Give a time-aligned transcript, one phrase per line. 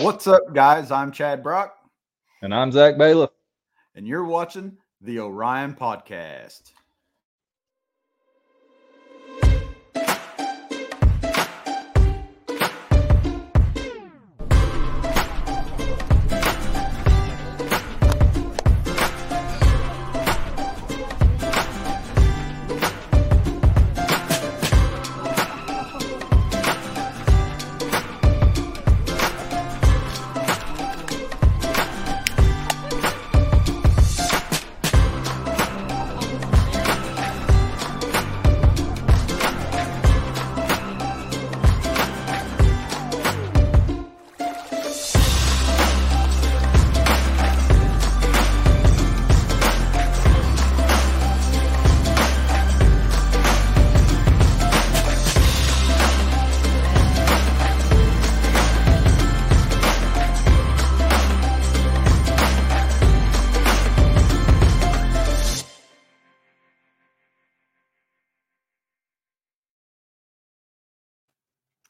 [0.00, 0.92] What's up, guys?
[0.92, 1.74] I'm Chad Brock.
[2.42, 3.30] And I'm Zach Bailiff.
[3.96, 6.70] And you're watching the Orion Podcast.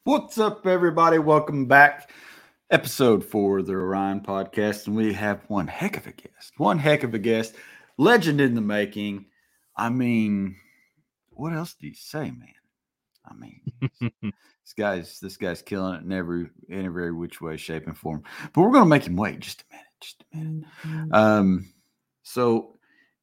[0.09, 1.19] What's up, everybody?
[1.19, 2.11] Welcome back.
[2.71, 4.87] Episode four of the Orion podcast.
[4.87, 6.55] And we have one heck of a guest.
[6.57, 7.55] One heck of a guest.
[7.99, 9.27] Legend in the making.
[9.77, 10.57] I mean,
[11.29, 12.55] what else do you say, man?
[13.23, 13.61] I mean,
[14.23, 18.23] this guy's this guy's killing it in every in every which way, shape, and form.
[18.55, 21.15] But we're gonna make him wait just a minute, just a minute.
[21.15, 21.69] Um,
[22.23, 22.78] so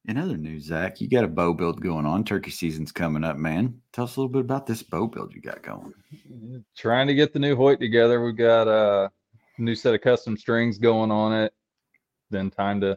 [0.06, 2.22] in other news, Zach, you got a bow build going on.
[2.22, 3.80] Turkey season's coming up, man.
[3.92, 5.92] Tell us a little bit about this bow build you got going.
[6.76, 8.24] Trying to get the new Hoyt together.
[8.24, 9.10] We've got a
[9.58, 11.52] new set of custom strings going on it.
[12.30, 12.96] Then time to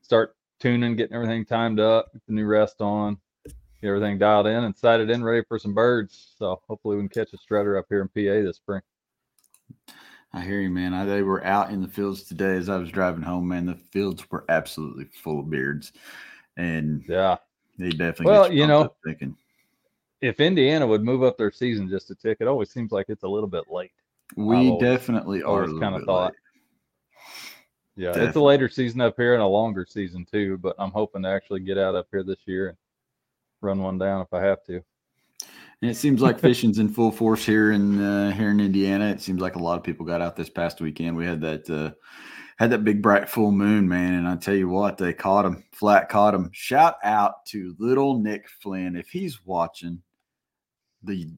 [0.00, 4.76] start tuning, getting everything timed up, the new rest on, get everything dialed in and
[4.76, 6.34] sighted in, ready for some birds.
[6.38, 8.80] So hopefully we can catch a strutter up here in PA this spring.
[10.32, 10.94] I hear you, man.
[10.94, 13.66] I, they were out in the fields today as I was driving home, man.
[13.66, 15.92] The fields were absolutely full of beards
[16.58, 17.36] and yeah,
[17.78, 18.26] they definitely.
[18.26, 19.34] Well, you, you know, thinking
[20.20, 23.22] if Indiana would move up their season just a tick, it always seems like it's
[23.22, 23.92] a little bit late.
[24.36, 25.66] We always, definitely are.
[25.66, 26.32] Kind of thought.
[26.32, 26.34] Late.
[27.96, 28.28] Yeah, definitely.
[28.28, 30.58] it's a later season up here and a longer season too.
[30.58, 32.78] But I'm hoping to actually get out up here this year and
[33.60, 34.82] run one down if I have to.
[35.80, 39.08] And it seems like fishing's in full force here in uh, here in Indiana.
[39.08, 41.16] It seems like a lot of people got out this past weekend.
[41.16, 41.92] We had that uh,
[42.58, 44.14] had that big bright full moon, man.
[44.14, 46.50] And I tell you what, they caught him, flat caught him.
[46.52, 50.02] Shout out to little Nick Flynn if he's watching.
[51.04, 51.30] The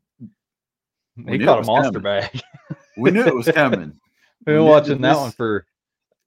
[1.28, 2.03] he caught a monster coming.
[2.03, 2.41] bag.
[2.97, 4.00] we knew it was coming.
[4.47, 5.66] We've been watching that one for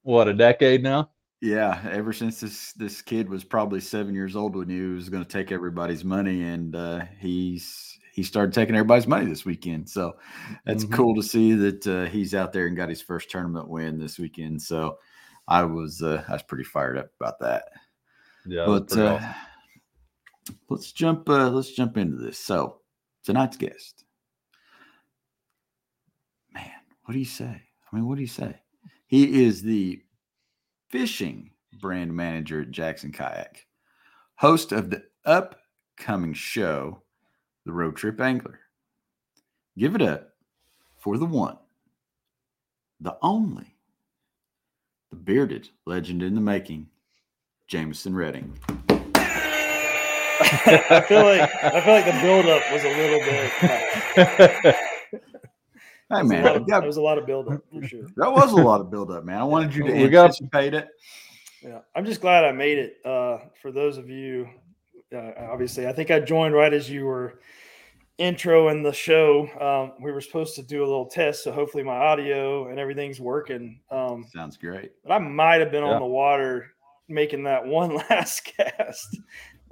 [0.03, 1.09] what a decade now.
[1.41, 5.09] Yeah, ever since this this kid was probably seven years old, we knew he was
[5.09, 9.90] going to take everybody's money, and uh, he's he started taking everybody's money this weekend.
[9.90, 10.18] So
[10.68, 10.94] that's mm-hmm.
[10.94, 14.19] cool to see that uh, he's out there and got his first tournament win this
[14.19, 14.62] weekend.
[14.62, 15.00] So
[15.47, 17.63] I was uh, I was pretty fired up about that.
[18.46, 20.56] Yeah, but uh, awesome.
[20.69, 22.38] let's jump uh, let's jump into this.
[22.38, 22.81] So
[23.24, 24.06] tonight's guest,
[26.53, 26.69] man,
[27.06, 27.63] what do you say?
[27.91, 28.59] I mean, what do you say?
[29.07, 30.03] He is the
[30.91, 31.50] fishing
[31.81, 33.66] brand manager at Jackson Kayak,
[34.35, 37.01] host of the upcoming show
[37.66, 38.59] the road trip angler.
[39.78, 40.29] Give it up
[40.97, 41.57] for the one,
[43.00, 43.75] the only,
[45.09, 46.88] the bearded legend in the making,
[47.68, 48.57] Jameson Redding.
[50.40, 53.19] I feel like I feel like the buildup was a little
[54.66, 54.75] bit.
[56.09, 58.07] Hey man, of, got, there was a lot of buildup for sure.
[58.18, 59.40] That was a lot of buildup, man.
[59.40, 60.90] I wanted you to we anticipate got, it.
[61.63, 62.97] Yeah, I'm just glad I made it.
[63.06, 64.47] Uh, for those of you,
[65.13, 67.40] uh, obviously, I think I joined right as you were
[68.18, 71.84] intro in the show, um, we were supposed to do a little test, so hopefully
[71.84, 73.79] my audio and everything's working.
[73.90, 74.91] Um, Sounds great.
[75.03, 75.91] But I might have been yeah.
[75.91, 76.72] on the water
[77.07, 79.19] making that one last cast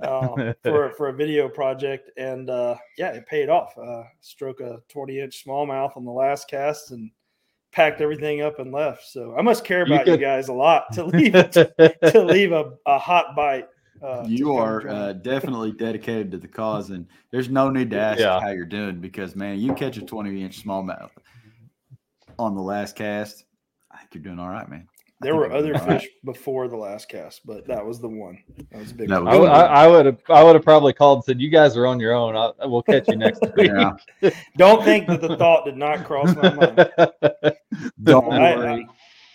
[0.01, 3.77] uh, for for a video project, and uh, yeah, it paid off.
[3.77, 7.11] Uh, stroke a twenty inch smallmouth on the last cast and
[7.71, 9.07] packed everything up and left.
[9.07, 12.73] So I must care about you, you guys a lot to leave to leave a,
[12.85, 13.67] a hot bite
[14.01, 18.19] uh, you are uh, definitely dedicated to the cause, and there's no need to ask
[18.19, 18.39] yeah.
[18.39, 21.11] how you're doing because, man, you catch a 20 inch smallmouth
[22.39, 23.45] on the last cast.
[23.91, 24.87] I think you're doing all right, man.
[25.21, 26.09] There were other fish right.
[26.25, 28.39] before the last cast, but that was the one.
[28.71, 29.11] That was big.
[29.11, 29.37] Was I,
[29.85, 32.35] would have, I would have probably called and said, "You guys are on your own.
[32.35, 33.71] I'll, we'll catch you next week."
[34.57, 37.55] Don't think that the thought did not cross my mind.
[38.03, 38.87] Don't I, worry.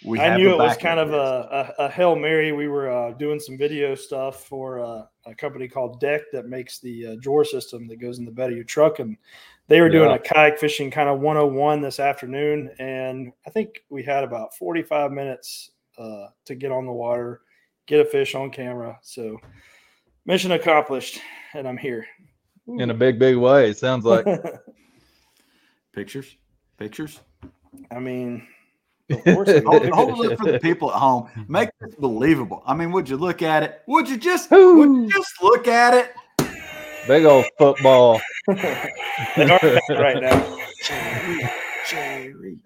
[0.07, 2.53] We I knew it was kind of a, a, a, hail mary.
[2.53, 6.79] We were uh, doing some video stuff for uh, a company called Decked that makes
[6.79, 9.17] the uh, drawer system that goes in the bed of your truck, and
[9.67, 10.15] they were doing Yeah.
[10.15, 15.11] a kayak fishing kind of 101 this afternoon, and I think we had about 45
[15.11, 17.41] minutes uh, to get on the water,
[17.87, 18.99] get a fish on camera.
[19.03, 19.39] So
[20.25, 21.21] mission accomplished,
[21.53, 22.07] and I'm here.
[22.69, 23.71] In a big, big way.
[23.71, 24.27] It sounds like.
[25.93, 26.37] Pictures,
[26.77, 27.21] pictures.
[27.91, 28.47] I mean,
[29.11, 31.25] of course, I Hold, it for the people at home.
[31.29, 31.53] Mm-hmm.
[31.53, 32.63] Make this believable.
[32.67, 33.83] I mean, would you look at it?
[33.87, 36.15] Would you just would you just look at it?
[37.07, 38.21] Big old football.
[38.49, 40.59] they are bad right now.
[40.85, 41.51] Jerry,
[41.89, 42.59] Jerry.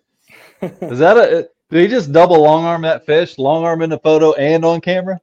[0.63, 1.49] Is that a?
[1.71, 3.39] Did he just double long arm that fish?
[3.39, 5.21] Long arm in the photo and on camera?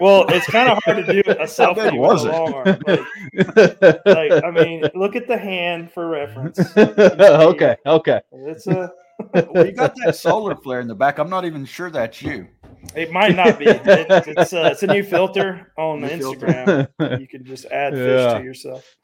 [0.00, 2.32] Well, it's kind of hard to do a selfie with was a it?
[2.32, 2.78] long arm.
[2.86, 6.58] Like, like, I mean, look at the hand for reference.
[6.76, 8.20] okay, okay.
[8.32, 8.90] It's a.
[9.34, 11.18] Well, you got that solar flare in the back.
[11.18, 12.48] I'm not even sure that's you.
[12.94, 13.66] It might not be.
[13.66, 16.46] It, it's uh, it's a new filter on the New filter.
[16.46, 17.20] Instagram.
[17.20, 18.38] You can just add fish Yeah.
[18.38, 18.96] to yourself.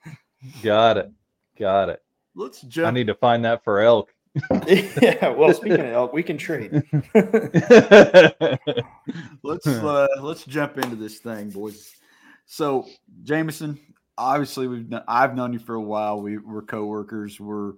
[0.62, 1.10] Got it.
[1.58, 2.02] Got it.
[2.34, 4.12] Let's I need to find that for elk.
[4.66, 5.28] yeah.
[5.30, 6.70] Well, speaking of elk, we can trade.
[9.42, 11.92] let's uh, let's jump into this thing, boys.
[12.46, 12.86] So,
[13.22, 13.78] Jameson,
[14.18, 16.20] obviously we've I've known you for a while.
[16.20, 17.40] We were coworkers.
[17.40, 17.72] We're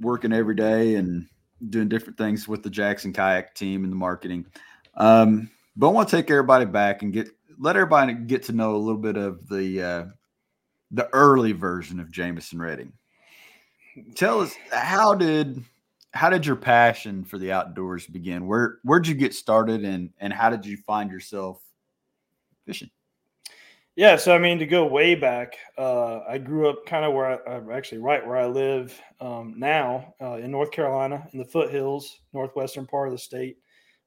[0.00, 1.26] working every day and
[1.70, 4.46] doing different things with the Jackson Kayak team and the marketing.
[4.94, 8.74] Um, but I want to take everybody back and get let everybody get to know
[8.74, 10.04] a little bit of the uh,
[10.90, 12.92] the early version of Jameson Redding.
[14.14, 15.62] Tell us how did
[16.12, 18.46] how did your passion for the outdoors begin?
[18.46, 21.60] Where where'd you get started and and how did you find yourself
[22.66, 22.90] fishing?
[23.96, 27.48] Yeah, so I mean, to go way back, uh, I grew up kind of where
[27.48, 31.44] I, I'm actually right where I live um, now uh, in North Carolina, in the
[31.44, 33.58] foothills, northwestern part of the state.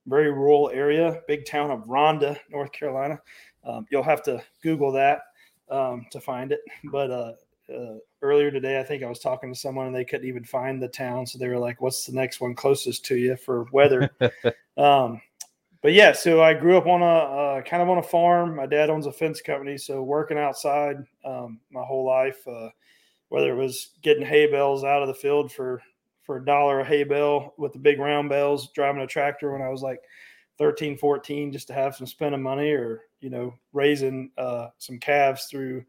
[0.05, 3.19] Very rural area, big town of Ronda, North Carolina.
[3.65, 5.21] Um, you'll have to Google that
[5.69, 6.61] um, to find it.
[6.91, 7.33] But uh,
[7.73, 10.81] uh, earlier today, I think I was talking to someone and they couldn't even find
[10.81, 14.09] the town, so they were like, "What's the next one closest to you for weather?"
[15.87, 18.57] but yeah, so I grew up on a uh, kind of on a farm.
[18.57, 22.67] My dad owns a fence company, so working outside um, my whole life, uh,
[23.29, 25.81] whether it was getting hay bales out of the field for
[26.23, 29.61] for a dollar a hay bale with the big round bales, driving a tractor when
[29.61, 30.01] I was like
[30.57, 35.45] 13, 14, just to have some spending money, or you know, raising uh, some calves
[35.45, 35.85] through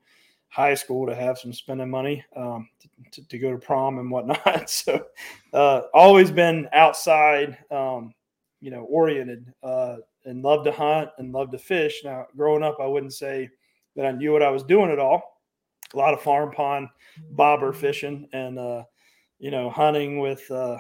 [0.47, 2.69] high school to have some spending money um,
[3.11, 4.71] to, to go to prom and whatnot.
[4.71, 5.07] So,
[5.53, 7.59] uh, always been outside.
[7.73, 8.15] Um,
[8.61, 12.03] you know, oriented uh, and love to hunt and love to fish.
[12.05, 13.49] Now, growing up, I wouldn't say
[13.97, 15.41] that I knew what I was doing at all.
[15.95, 16.89] A lot of farm pond
[17.31, 18.85] bobber fishing and, uh,
[19.39, 20.79] you know, hunting with, uh,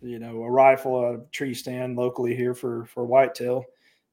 [0.00, 3.64] you know, a rifle, a tree stand locally here for for whitetail.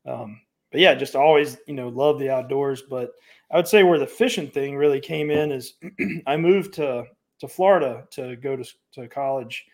[0.05, 2.81] Um, but yeah, just always, you know, love the outdoors.
[2.81, 3.11] But
[3.51, 5.75] I would say where the fishing thing really came in is
[6.27, 7.05] I moved to
[7.39, 9.65] to Florida to go to to college,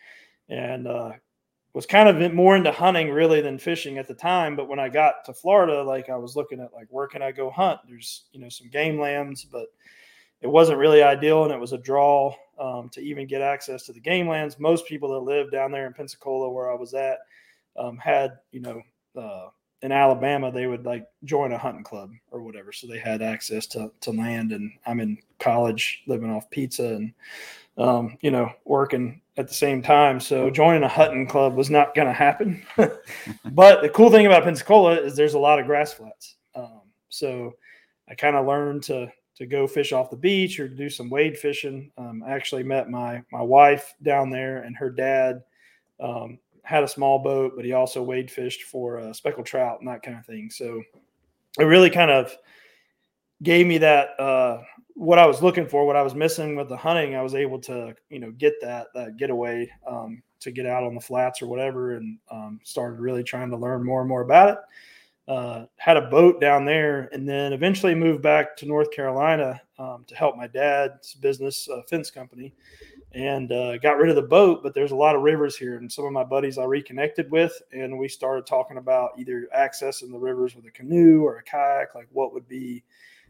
[0.50, 1.14] and uh,
[1.80, 4.58] was kind of more into hunting really than fishing at the time.
[4.58, 7.32] But when I got to Florida, like I was looking at like where can I
[7.32, 7.80] go hunt?
[7.88, 9.68] There's you know some game lands, but
[10.42, 13.94] it wasn't really ideal, and it was a draw um, to even get access to
[13.94, 14.60] the game lands.
[14.60, 17.20] Most people that live down there in Pensacola, where I was at,
[17.78, 18.82] um, had you know.
[19.18, 19.48] Uh,
[19.82, 23.66] in Alabama, they would like join a hunting club or whatever, so they had access
[23.68, 24.52] to to land.
[24.52, 27.14] And I'm in college, living off pizza, and
[27.78, 30.20] um, you know, working at the same time.
[30.20, 32.62] So joining a hunting club was not going to happen.
[33.46, 36.36] but the cool thing about Pensacola is there's a lot of grass flats.
[36.56, 37.56] Um, so
[38.10, 41.38] I kind of learned to to go fish off the beach or do some wade
[41.38, 41.90] fishing.
[41.98, 45.42] Um, I actually met my my wife down there, and her dad
[46.02, 49.88] um, had a small boat, but he also wade fished for uh, speckled trout and
[49.88, 50.50] that kind of thing.
[50.50, 50.84] So
[51.58, 52.36] it really kind of
[53.44, 54.62] gave me that uh,
[54.96, 57.16] what I was looking for, what I was missing with the hunting.
[57.16, 60.96] I was able to, you know, get that that getaway um, to get out on
[60.96, 64.50] the flats or whatever, and um, started really trying to learn more and more about
[64.50, 64.58] it.
[65.30, 70.04] Uh, had a boat down there, and then eventually moved back to North Carolina um,
[70.08, 72.52] to help my dad's business, uh, fence company,
[73.14, 74.64] and uh, got rid of the boat.
[74.64, 77.62] But there's a lot of rivers here, and some of my buddies I reconnected with,
[77.72, 81.94] and we started talking about either accessing the rivers with a canoe or a kayak,
[81.94, 82.84] like what would be,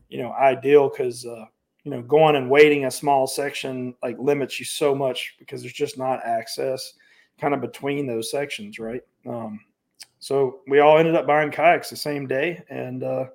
[0.10, 1.46] you know, ideal because uh,
[1.84, 5.74] you know going and waiting a small section like limits you so much because there's
[5.74, 6.94] just not access
[7.40, 9.02] kind of between those sections, right?
[9.26, 9.62] Um,
[10.20, 13.26] so we all ended up buying kayaks the same day, and uh,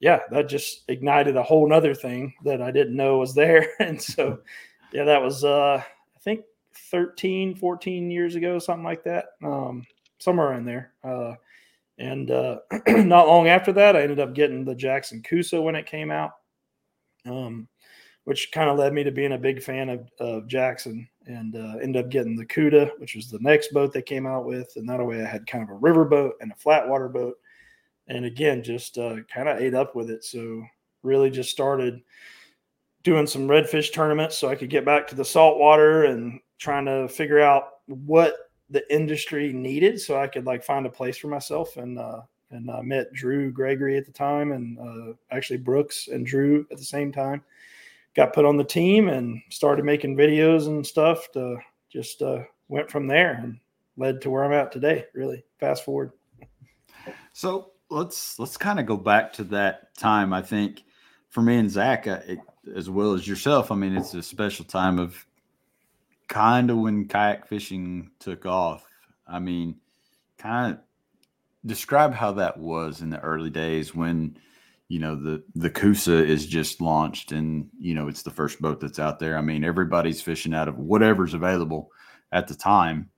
[0.00, 4.00] yeah, that just ignited a whole nother thing that I didn't know was there, and
[4.00, 4.40] so
[4.92, 6.44] yeah, that was uh, I think
[6.74, 9.84] 13, 14 years ago, something like that, um,
[10.18, 10.92] somewhere in there.
[11.02, 11.34] Uh,
[11.98, 12.58] and uh,
[12.88, 16.32] not long after that, I ended up getting the Jackson Coosa when it came out.
[17.26, 17.68] Um,
[18.24, 21.76] which kind of led me to being a big fan of, of Jackson and uh,
[21.82, 24.72] ended up getting the Cuda, which was the next boat they came out with.
[24.76, 27.36] And that way I had kind of a river boat and a flat water boat.
[28.08, 30.24] And again, just uh, kind of ate up with it.
[30.24, 30.62] So
[31.02, 32.00] really just started
[33.02, 37.08] doing some redfish tournaments so I could get back to the saltwater and trying to
[37.08, 38.34] figure out what
[38.74, 41.76] the industry needed so I could like find a place for myself.
[41.76, 46.26] And, uh, and I met Drew Gregory at the time and uh, actually Brooks and
[46.26, 47.42] Drew at the same time
[48.16, 51.56] got put on the team and started making videos and stuff to
[51.88, 53.58] just uh, went from there and
[53.96, 55.04] led to where I'm at today.
[55.14, 56.10] Really fast forward.
[57.32, 60.32] So let's let's kind of go back to that time.
[60.32, 60.82] I think
[61.30, 62.38] for me and Zach, uh, it,
[62.74, 65.24] as well as yourself, I mean, it's a special time of
[66.28, 68.86] kind of when kayak fishing took off.
[69.26, 69.76] I mean,
[70.38, 70.80] kind of
[71.66, 74.36] describe how that was in the early days when
[74.88, 78.80] you know the the Coosa is just launched and you know it's the first boat
[78.80, 79.38] that's out there.
[79.38, 81.90] I mean everybody's fishing out of whatever's available
[82.32, 83.10] at the time.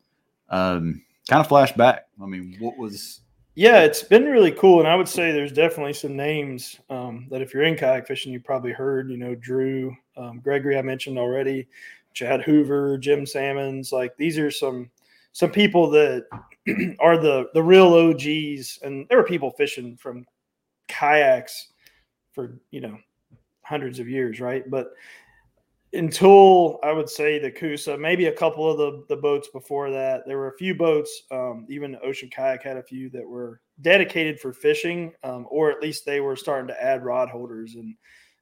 [0.49, 2.01] Um, kind of flashback.
[2.23, 3.21] I mean, what was?
[3.59, 7.41] Yeah, it's been really cool, and I would say there's definitely some names um, that
[7.41, 9.11] if you're in kayak fishing, you probably heard.
[9.11, 11.67] You know, Drew um, Gregory, I mentioned already,
[12.13, 13.93] Chad Hoover, Jim Sammons.
[13.93, 14.91] Like these are some
[15.33, 16.27] some people that
[17.01, 20.27] are the the real OGs, and there were people fishing from
[20.87, 21.69] kayaks
[22.33, 22.99] for you know
[23.63, 24.69] hundreds of years, right?
[24.71, 24.89] But
[25.97, 30.23] until I would say the Coosa, maybe a couple of the, the boats before that,
[30.27, 31.23] there were a few boats.
[31.31, 35.83] Um, even Ocean Kayak had a few that were dedicated for fishing, um, or at
[35.83, 37.75] least they were starting to add rod holders.
[37.75, 37.95] And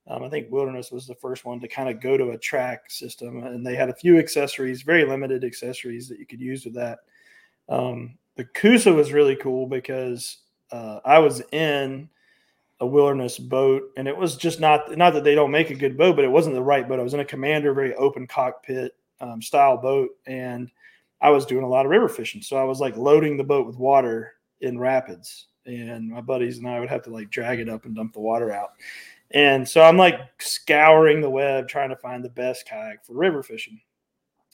[0.07, 2.91] um, I think Wilderness was the first one to kind of go to a track
[2.91, 6.75] system, and they had a few accessories, very limited accessories that you could use with
[6.75, 6.99] that.
[7.69, 10.39] Um, the Coosa was really cool because
[10.73, 12.11] uh, I was in
[12.81, 15.97] a wilderness boat, and it was just not not that they don't make a good
[15.97, 16.99] boat, but it wasn't the right boat.
[16.99, 20.71] I was in a commander, very open cockpit um, style boat, and
[21.21, 22.43] I was doing a lot of river fishing.
[22.43, 26.69] So I was like loading the boat with water in rapids, and my buddies and
[26.69, 28.71] I would have to like drag it up and dump the water out.
[29.31, 33.43] And so I'm like scouring the web trying to find the best kayak for river
[33.43, 33.81] fishing.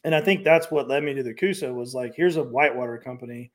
[0.05, 2.97] And I think that's what led me to the Coosa was like, here's a whitewater
[2.97, 3.53] company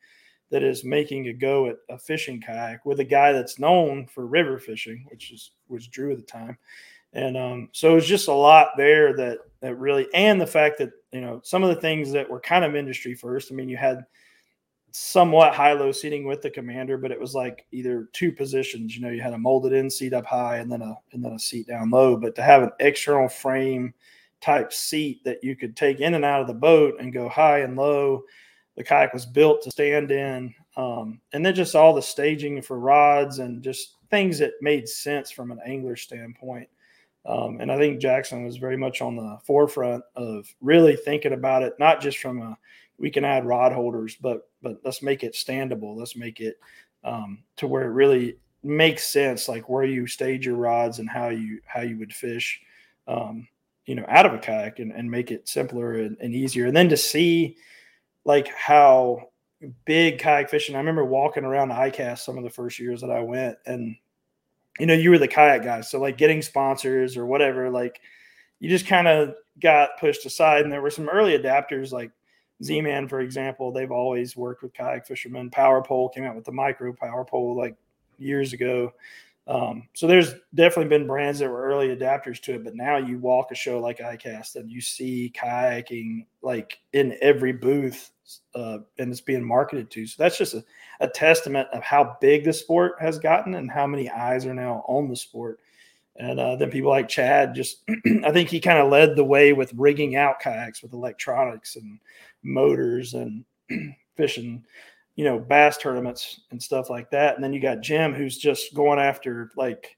[0.52, 4.26] that is making a go at a fishing kayak with a guy that's known for
[4.26, 6.58] river fishing, which is was Drew at the time.
[7.14, 10.78] And um, so it was just a lot there that that really, and the fact
[10.80, 13.52] that you know some of the things that were kind of industry first.
[13.52, 14.06] I mean, you had
[14.92, 18.96] somewhat high low seating with the commander, but it was like either two positions.
[18.96, 21.34] You know, you had a molded in seat up high and then a and then
[21.34, 22.16] a seat down low.
[22.18, 23.94] But to have an external frame
[24.42, 27.60] type seat that you could take in and out of the boat and go high
[27.60, 28.24] and low
[28.76, 30.54] the kayak was built to stand in.
[30.78, 35.32] Um, and then just all the staging for rods and just things that made sense
[35.32, 36.68] from an angler standpoint.
[37.26, 41.64] Um, and I think Jackson was very much on the forefront of really thinking about
[41.64, 42.58] it, not just from a
[42.98, 45.98] we can add rod holders, but but let's make it standable.
[45.98, 46.58] Let's make it
[47.04, 51.30] um, to where it really makes sense, like where you stage your rods and how
[51.30, 52.62] you how you would fish,
[53.08, 53.48] um,
[53.86, 56.68] you know, out of a kayak and, and make it simpler and, and easier.
[56.68, 57.58] And then to see
[58.26, 59.30] like how
[59.86, 60.76] big kayak fishing.
[60.76, 63.96] I remember walking around ICAST some of the first years that I went, and
[64.80, 68.02] you know, you were the kayak guy, so like getting sponsors or whatever, like
[68.60, 70.64] you just kind of got pushed aside.
[70.64, 72.12] And there were some early adapters, like
[72.64, 73.72] Z-Man, for example.
[73.72, 75.50] They've always worked with kayak fishermen.
[75.50, 77.76] Power Pole came out with the micro power pole like
[78.18, 78.94] years ago.
[79.48, 83.20] Um, so there's definitely been brands that were early adapters to it, but now you
[83.20, 88.12] walk a show like ICAST and you see kayaking like in every booth
[88.56, 90.08] uh, and it's being marketed to.
[90.08, 90.64] So that's just a,
[91.00, 94.84] a, testament of how big the sport has gotten and how many eyes are now
[94.88, 95.60] on the sport.
[96.18, 97.84] And uh, then people like Chad just,
[98.24, 102.00] I think he kind of led the way with rigging out kayaks with electronics and
[102.42, 103.46] motors and
[104.18, 104.66] fishing
[105.16, 107.36] you know, bass tournaments and stuff like that.
[107.36, 109.96] And then you got Jim who's just going after like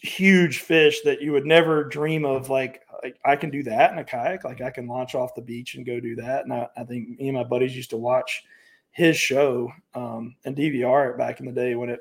[0.00, 2.48] huge fish that you would never dream of.
[2.48, 2.82] Like,
[3.24, 4.44] I can do that in a kayak.
[4.44, 6.44] Like I can launch off the beach and go do that.
[6.44, 8.42] And I, I think me and my buddies used to watch
[8.90, 12.00] his show um, and DVR it back in the day when it,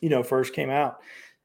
[0.00, 0.98] you know, first came out.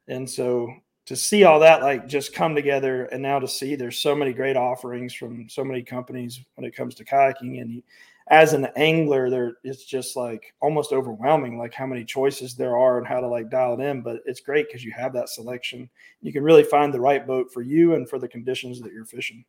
[0.08, 0.72] And so
[1.06, 4.34] to see all that like just come together and now to see there's so many
[4.34, 7.82] great offerings from so many companies when it comes to kayaking and
[8.30, 12.98] as an angler there it's just like almost overwhelming like how many choices there are
[12.98, 15.90] and how to like dial it in but it's great because you have that selection.
[16.22, 19.06] You can really find the right boat for you and for the conditions that you're
[19.06, 19.46] fishing.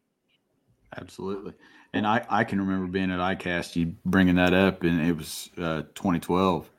[0.97, 1.55] Absolutely.
[1.93, 5.51] And i i can remember being at icast you bringing that up and it was
[5.59, 6.71] uh, 2012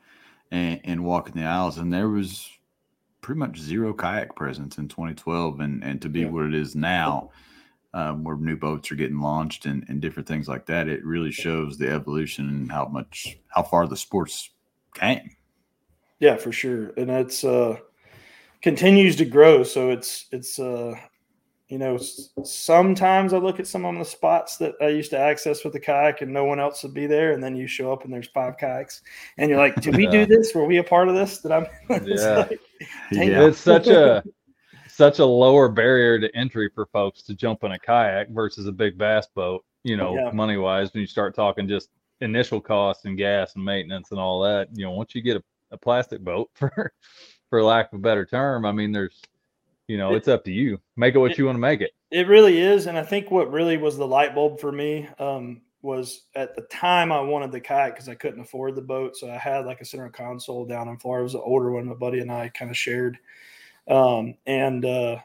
[0.52, 2.50] and, and walking the aisles and there was
[3.22, 6.30] pretty much zero kayak presence in 2012, and and to be yeah.
[6.30, 7.30] what it is now,
[7.94, 11.32] um, where new boats are getting launched and, and different things like that, it really
[11.32, 14.52] shows the evolution and how much how far the sports
[14.94, 15.36] came.
[16.20, 17.78] Yeah, for sure, and it's uh
[18.62, 19.64] continues to grow.
[19.64, 20.96] So it's it's uh
[21.70, 22.00] you know,
[22.44, 25.80] sometimes I look at some of the spots that I used to access with the
[25.80, 27.32] kayak and no one else would be there.
[27.32, 29.04] And then you show up and there's five kayaks
[29.38, 30.56] and you're like, did we do this?
[30.56, 31.42] Were we a part of this?
[31.42, 31.70] Did I?
[31.90, 32.36] yeah.
[32.38, 32.60] Like,
[33.12, 33.46] yeah.
[33.46, 34.24] It's such a,
[35.00, 38.72] such a lower barrier to entry for folks to jump in a kayak versus a
[38.72, 40.30] big bass boat, you know, yeah.
[40.32, 41.88] money wise, when you start talking just
[42.20, 45.44] initial costs and gas and maintenance and all that, you know, once you get a,
[45.72, 46.92] a plastic boat for,
[47.50, 49.22] for lack of a better term, I mean, there's,
[49.88, 50.82] you know, it, it's up to you.
[50.98, 51.92] Make it what it, you want to make it.
[52.12, 55.62] It really is, and I think what really was the light bulb for me um,
[55.82, 59.32] was at the time I wanted the kayak because I couldn't afford the boat, so
[59.32, 61.22] I had like a center console down in Florida.
[61.22, 61.86] It was an older one.
[61.86, 63.18] My buddy and I kind of shared,
[63.90, 65.18] um, and uh,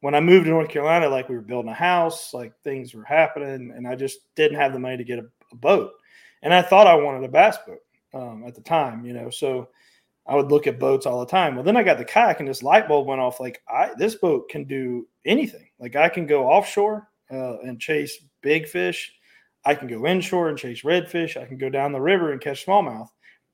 [0.00, 3.04] when I moved to North Carolina, like we were building a house, like things were
[3.04, 5.92] happening, and I just didn't have the money to get a, a boat,
[6.42, 7.80] and I thought I wanted a bass boat
[8.14, 9.68] um, at the time, you know, so
[10.26, 11.54] I would look at boats all the time.
[11.54, 13.38] Well, then I got the kayak and this light bulb went off.
[13.38, 15.68] Like, I this boat can do anything.
[15.78, 19.12] Like, I can go offshore uh, and chase big fish.
[19.64, 21.40] I can go inshore and chase redfish.
[21.40, 23.08] I can go down the river and catch smallmouth.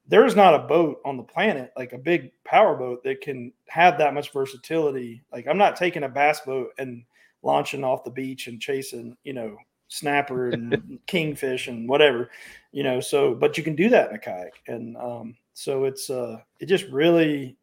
[0.09, 3.53] There is not a boat on the planet, like a big power boat, that can
[3.69, 5.23] have that much versatility.
[5.33, 7.05] Like, I'm not taking a bass boat and
[7.43, 9.57] launching off the beach and chasing, you know,
[9.89, 12.31] snapper and kingfish and whatever,
[12.73, 13.01] you know.
[13.01, 14.55] So, but you can do that in a kayak.
[14.67, 17.57] And, um, so it's uh it just really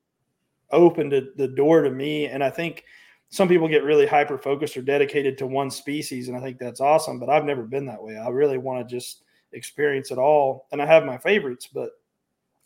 [0.71, 2.27] opened the door to me.
[2.27, 2.83] And I think
[3.29, 6.81] some people get really hyper focused or dedicated to one species, and I think that's
[6.81, 7.19] awesome.
[7.19, 8.17] But I've never been that way.
[8.17, 10.67] I really want to just experience it all.
[10.71, 11.91] And I have my favorites, but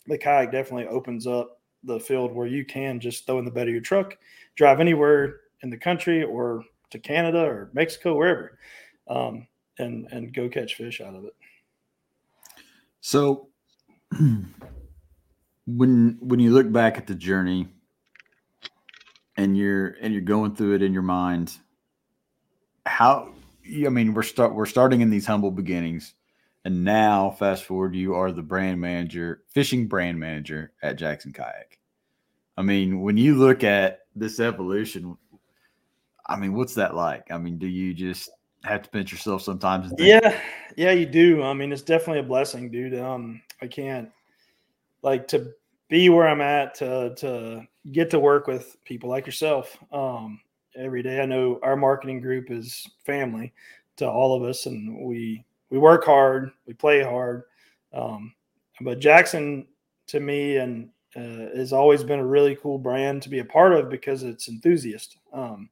[0.06, 3.68] the kayak definitely opens up the field where you can just throw in the bed
[3.68, 4.16] of your truck,
[4.56, 8.58] drive anywhere in the country or to Canada or Mexico, wherever,
[9.08, 9.46] um,
[9.78, 11.34] and and go catch fish out of it.
[13.00, 13.48] So
[15.66, 17.68] when when you look back at the journey
[19.36, 21.58] and you're and you're going through it in your mind
[22.86, 23.32] how
[23.86, 26.14] i mean we're start we're starting in these humble beginnings
[26.64, 31.78] and now fast forward you are the brand manager fishing brand manager at jackson kayak.
[32.56, 35.16] I mean when you look at this evolution
[36.26, 37.30] i mean what's that like?
[37.30, 38.30] I mean do you just
[38.64, 40.40] have to pinch yourself sometimes yeah
[40.76, 41.42] yeah you do.
[41.42, 42.98] I mean it's definitely a blessing dude.
[42.98, 44.10] Um i can't
[45.02, 45.52] like to
[45.88, 50.40] be where I'm at to to get to work with people like yourself um,
[50.76, 51.20] every day.
[51.20, 53.52] I know our marketing group is family
[53.98, 55.44] to all of us, and we
[55.74, 57.42] we work hard, we play hard.
[57.92, 58.32] Um,
[58.82, 59.66] but Jackson,
[60.06, 63.72] to me, and uh, has always been a really cool brand to be a part
[63.72, 65.16] of because it's enthusiast.
[65.32, 65.68] Um,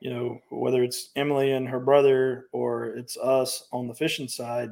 [0.00, 4.70] you know, whether it's Emily and her brother or it's us on the fishing side,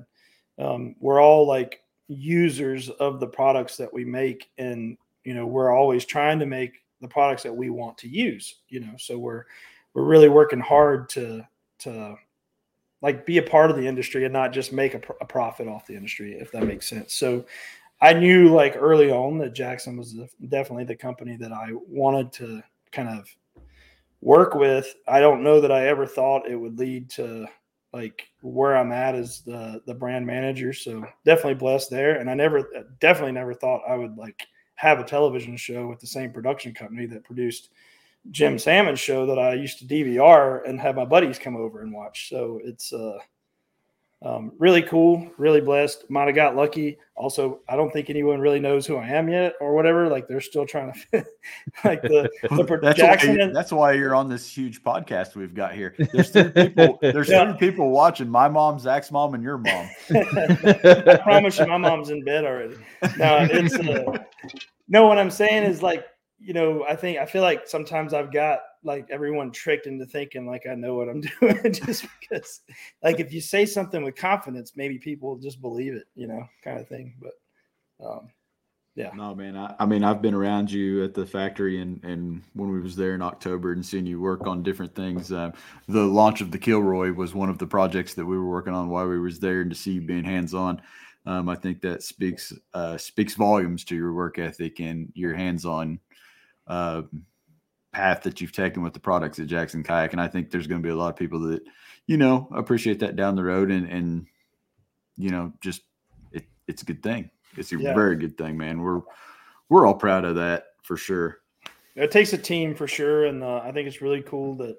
[0.58, 5.70] um, we're all like users of the products that we make and you know we're
[5.70, 9.44] always trying to make the products that we want to use you know so we're
[9.94, 11.42] we're really working hard to
[11.78, 12.14] to
[13.04, 15.86] like be a part of the industry and not just make a, a profit off
[15.86, 17.44] the industry if that makes sense so
[18.00, 20.14] i knew like early on that jackson was
[20.48, 23.28] definitely the company that i wanted to kind of
[24.22, 27.46] work with i don't know that i ever thought it would lead to
[27.92, 30.72] like where I'm at as the the brand manager.
[30.72, 32.16] So definitely blessed there.
[32.16, 36.00] And I never uh, definitely never thought I would like have a television show with
[36.00, 37.70] the same production company that produced
[38.30, 41.92] Jim Salmon show that I used to DVR and have my buddies come over and
[41.92, 42.28] watch.
[42.28, 43.18] So it's uh
[44.24, 46.08] um, really cool, really blessed.
[46.08, 46.96] Might have got lucky.
[47.14, 50.08] Also, I don't think anyone really knows who I am yet, or whatever.
[50.08, 51.26] Like they're still trying to
[51.84, 53.38] like the, the that's Jackson.
[53.38, 55.94] Why, that's why you're on this huge podcast we've got here.
[56.12, 56.98] There's three people.
[57.02, 57.50] There's yeah.
[57.50, 58.28] three people watching.
[58.28, 59.90] My mom, Zach's mom, and your mom.
[60.10, 62.76] I promise you, my mom's in bed already.
[63.18, 64.18] No, it's uh,
[64.88, 65.06] no.
[65.06, 66.06] What I'm saying is like
[66.44, 70.46] you know, I think I feel like sometimes I've got like everyone tricked into thinking
[70.46, 72.60] like I know what I'm doing just because
[73.02, 76.78] like if you say something with confidence, maybe people just believe it, you know, kind
[76.78, 77.14] of thing.
[77.20, 78.28] But um
[78.94, 79.10] yeah.
[79.14, 79.56] No, man.
[79.56, 82.94] I, I mean, I've been around you at the factory and, and when we was
[82.94, 85.32] there in October and seeing you work on different things.
[85.32, 85.50] Uh,
[85.88, 88.90] the launch of the Kilroy was one of the projects that we were working on
[88.90, 90.80] while we was there and to see you being hands on.
[91.26, 95.64] Um, I think that speaks uh, speaks volumes to your work ethic and your hands
[95.64, 95.98] on
[96.66, 97.02] uh,
[97.92, 100.82] path that you've taken with the products at Jackson Kayak, and I think there's going
[100.82, 101.62] to be a lot of people that
[102.06, 104.26] you know appreciate that down the road, and and
[105.16, 105.82] you know just
[106.32, 107.30] it, it's a good thing.
[107.56, 107.94] It's a yeah.
[107.94, 108.80] very good thing, man.
[108.82, 109.00] We're
[109.68, 111.38] we're all proud of that for sure.
[111.94, 114.76] it takes a team for sure, and uh, I think it's really cool that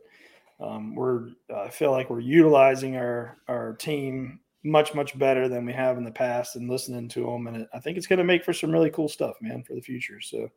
[0.60, 1.30] um, we're.
[1.52, 5.98] Uh, I feel like we're utilizing our our team much much better than we have
[5.98, 8.44] in the past, and listening to them, and it, I think it's going to make
[8.44, 10.22] for some really cool stuff, man, for the future.
[10.22, 10.50] So.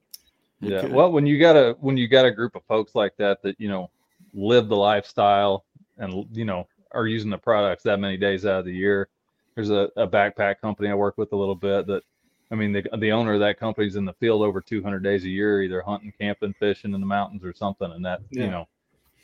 [0.60, 0.86] Yeah.
[0.86, 3.60] Well, when you got a when you got a group of folks like that that
[3.60, 3.90] you know
[4.34, 5.64] live the lifestyle
[5.98, 9.08] and you know are using the products that many days out of the year.
[9.54, 12.02] There's a, a backpack company I work with a little bit that
[12.50, 15.28] I mean, the, the owner of that company's in the field over 200 days a
[15.28, 17.92] year, either hunting, camping, fishing in the mountains or something.
[17.92, 18.44] And that, yeah.
[18.44, 18.68] you know,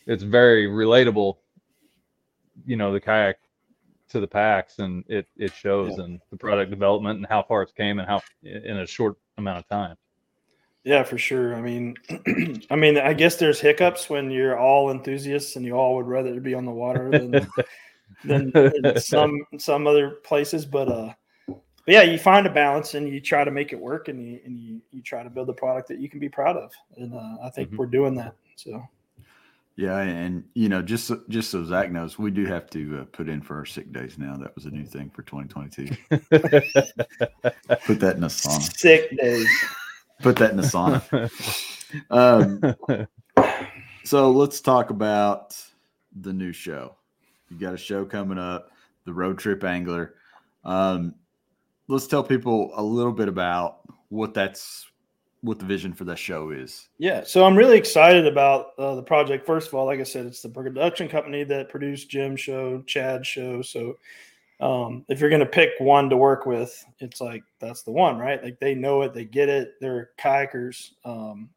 [0.07, 1.37] it's very relatable,
[2.67, 3.37] you know, the kayak
[4.11, 6.05] to the packs and it, it shows yeah.
[6.05, 9.59] in the product development and how far it's came and how in a short amount
[9.59, 9.97] of time.
[10.85, 11.55] Yeah, for sure.
[11.55, 11.97] I mean,
[12.71, 16.39] I mean, I guess there's hiccups when you're all enthusiasts and you all would rather
[16.41, 17.49] be on the water than
[18.25, 18.51] than,
[18.83, 21.15] than some some other places, but uh,
[21.47, 24.41] but yeah, you find a balance and you try to make it work and you
[24.45, 26.71] and you, you try to build a product that you can be proud of.
[26.97, 27.79] And uh, I think mm-hmm.
[27.79, 28.35] we're doing that.
[28.57, 28.87] So
[29.77, 33.29] yeah, and you know, just just so Zach knows, we do have to uh, put
[33.29, 34.37] in for our sick days now.
[34.37, 35.97] That was a new thing for 2022.
[36.11, 38.77] put that in a sauna.
[38.79, 39.49] Sick days.
[40.23, 41.03] Put that in a sauna.
[42.11, 42.77] um,
[44.05, 45.57] so let's talk about
[46.21, 46.95] the new show.
[47.51, 48.71] You got a show coming up,
[49.05, 50.15] the Road Trip Angler.
[50.65, 51.15] Um,
[51.89, 54.87] let's tell people a little bit about what that's
[55.43, 56.89] what the vision for that show is.
[56.97, 59.45] Yeah, so I'm really excited about uh, the project.
[59.45, 63.27] First of all, like I said, it's the production company that produced Jim's show, Chad's
[63.27, 63.61] show.
[63.61, 63.99] So
[64.61, 68.19] um, if you're going to pick one to work with, it's like that's the one,
[68.19, 68.43] right?
[68.43, 70.91] Like they know it, they get it, they're kayakers.
[71.05, 71.51] Um,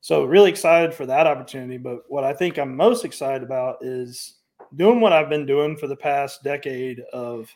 [0.00, 1.76] so really excited for that opportunity.
[1.76, 4.36] But what I think I'm most excited about is
[4.76, 7.50] doing what I've been doing for the past decade of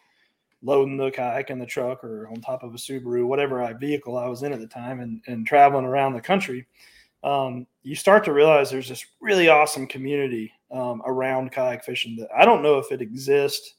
[0.62, 4.16] loading the kayak in the truck or on top of a Subaru, whatever I vehicle
[4.16, 6.66] I was in at the time, and, and traveling around the country,
[7.22, 12.28] um, you start to realize there's this really awesome community um, around kayak fishing that
[12.36, 13.74] I don't know if it exists.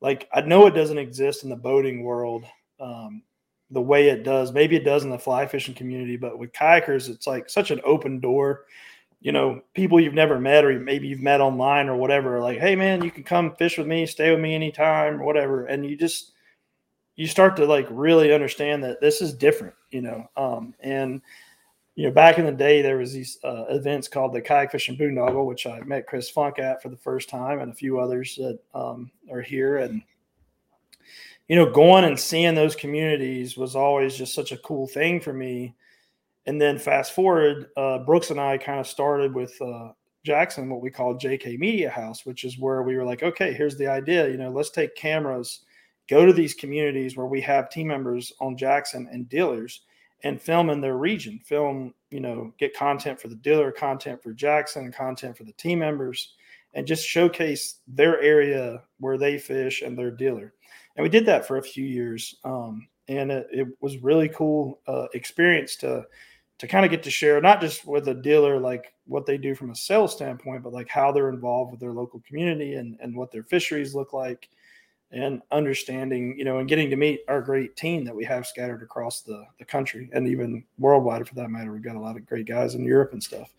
[0.00, 2.44] Like I know it doesn't exist in the boating world
[2.78, 3.22] um,
[3.70, 4.52] the way it does.
[4.52, 7.80] Maybe it does in the fly fishing community, but with kayakers, it's like such an
[7.84, 8.64] open door
[9.20, 12.74] you know, people you've never met or maybe you've met online or whatever, like, hey
[12.74, 15.66] man, you can come fish with me, stay with me anytime or whatever.
[15.66, 16.32] And you just
[17.16, 20.26] you start to like really understand that this is different, you know.
[20.38, 21.20] Um, and
[22.00, 24.96] you know, back in the day, there was these uh, events called the Kayak Fishing
[24.96, 28.36] Boondoggle, which I met Chris Funk at for the first time, and a few others
[28.36, 29.78] that um, are here.
[29.78, 30.02] And
[31.48, 35.32] you know, going and seeing those communities was always just such a cool thing for
[35.32, 35.74] me
[36.46, 39.90] and then fast forward, uh, Brooks and I kind of started with uh,
[40.24, 43.76] Jackson, what we call JK Media House, which is where we were like, okay, here's
[43.76, 44.28] the idea.
[44.28, 45.60] You know, let's take cameras,
[46.08, 49.82] go to these communities where we have team members on Jackson and dealers
[50.22, 54.32] and film in their region, film, you know, get content for the dealer, content for
[54.32, 56.34] Jackson, content for the team members,
[56.74, 60.52] and just showcase their area where they fish and their dealer.
[60.96, 62.34] And we did that for a few years.
[62.44, 66.06] Um, and it, it, was really cool uh, experience to
[66.58, 69.54] to kind of get to share not just with a dealer like what they do
[69.54, 73.16] from a sales standpoint but like how they're involved with their local community and, and
[73.16, 74.48] what their fisheries look like
[75.12, 78.82] and understanding you know and getting to meet our great team that we have scattered
[78.82, 81.72] across the, the country and even worldwide for that matter.
[81.72, 83.52] We've got a lot of great guys in europe and stuff.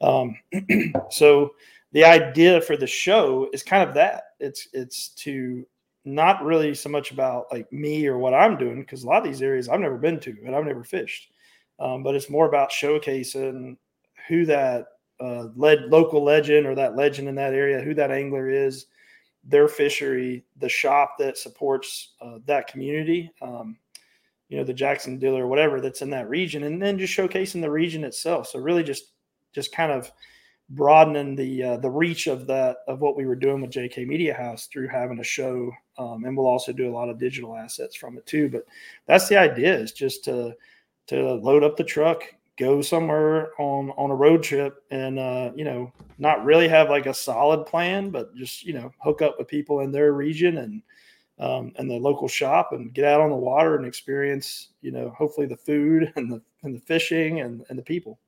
[0.00, 0.36] Um,
[1.10, 1.54] so
[1.92, 4.34] the idea for the show is kind of that.
[4.40, 5.66] It's it's to
[6.04, 9.24] not really so much about like me or what I'm doing because a lot of
[9.24, 11.32] these areas I've never been to and I've never fished,
[11.78, 13.76] um, but it's more about showcasing
[14.28, 14.86] who that
[15.20, 18.86] uh, led local legend or that legend in that area, who that angler is,
[19.48, 23.76] their fishery, the shop that supports uh, that community, um,
[24.48, 27.60] you know, the Jackson dealer or whatever that's in that region, and then just showcasing
[27.60, 28.48] the region itself.
[28.48, 29.12] So really, just
[29.52, 30.10] just kind of
[30.70, 34.34] broadening the uh, the reach of that of what we were doing with JK Media
[34.34, 37.96] House through having a show, um, and we'll also do a lot of digital assets
[37.96, 38.48] from it too.
[38.48, 38.64] But
[39.06, 40.54] that's the idea is just to
[41.08, 42.24] to load up the truck,
[42.56, 47.06] go somewhere on on a road trip, and uh, you know not really have like
[47.06, 50.82] a solid plan, but just you know hook up with people in their region and
[51.38, 55.10] um, and the local shop and get out on the water and experience you know
[55.16, 58.18] hopefully the food and the and the fishing and and the people.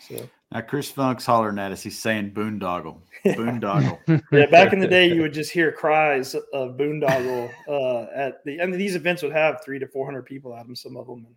[0.00, 0.28] So.
[0.50, 1.82] Now Chris Funk's hollering at us.
[1.82, 4.22] He's saying boondoggle, boondoggle.
[4.32, 8.62] yeah, back in the day, you would just hear cries of boondoggle uh, at the.
[8.62, 10.74] I mean, these events would have three to four hundred people at them.
[10.74, 11.34] Some of them, and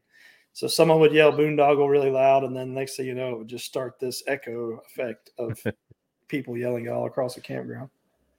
[0.53, 3.47] so someone would yell boondoggle really loud, and then next thing you know, it would
[3.47, 5.61] just start this echo effect of
[6.27, 7.89] people yelling all across the campground.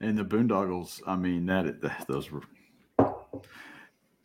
[0.01, 2.43] And the boondoggles, I mean, that those were.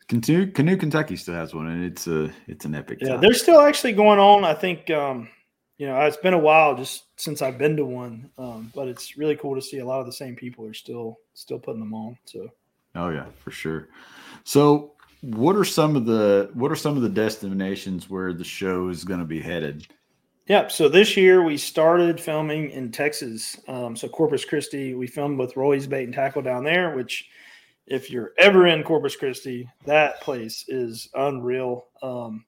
[0.08, 2.98] Canoe, Canoe Kentucky still has one, and it's a it's an epic.
[3.00, 3.20] Yeah, time.
[3.20, 4.44] they're still actually going on.
[4.44, 4.90] I think.
[4.90, 5.28] um
[5.78, 9.16] you know, it's been a while just since I've been to one, um, but it's
[9.16, 11.94] really cool to see a lot of the same people are still still putting them
[11.94, 12.18] on.
[12.24, 12.48] So,
[12.96, 13.88] oh yeah, for sure.
[14.42, 18.88] So, what are some of the what are some of the destinations where the show
[18.88, 19.86] is going to be headed?
[20.46, 20.72] Yep.
[20.72, 23.58] So this year we started filming in Texas.
[23.68, 27.28] Um, so Corpus Christi, we filmed with Roy's Bait and Tackle down there, which
[27.86, 31.86] if you're ever in Corpus Christi, that place is unreal.
[32.02, 32.44] Um,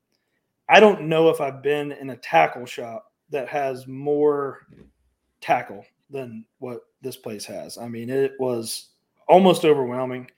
[0.68, 4.66] I don't know if I've been in a tackle shop that has more
[5.40, 7.76] tackle than what this place has.
[7.76, 8.90] I mean, it was
[9.28, 10.30] almost overwhelming.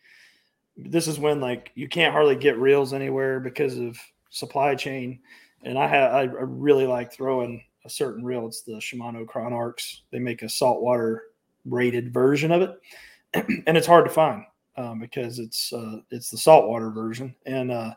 [0.76, 3.98] This is when like you can't hardly get reels anywhere because of
[4.30, 5.20] supply chain.
[5.62, 8.46] And I have I really like throwing a certain reel.
[8.46, 10.00] It's the Shimano Chronarchs.
[10.10, 11.24] They make a saltwater
[11.64, 12.80] rated version of it,
[13.66, 14.44] and it's hard to find
[14.76, 17.34] um, because it's uh, it's the saltwater version.
[17.46, 17.94] And uh,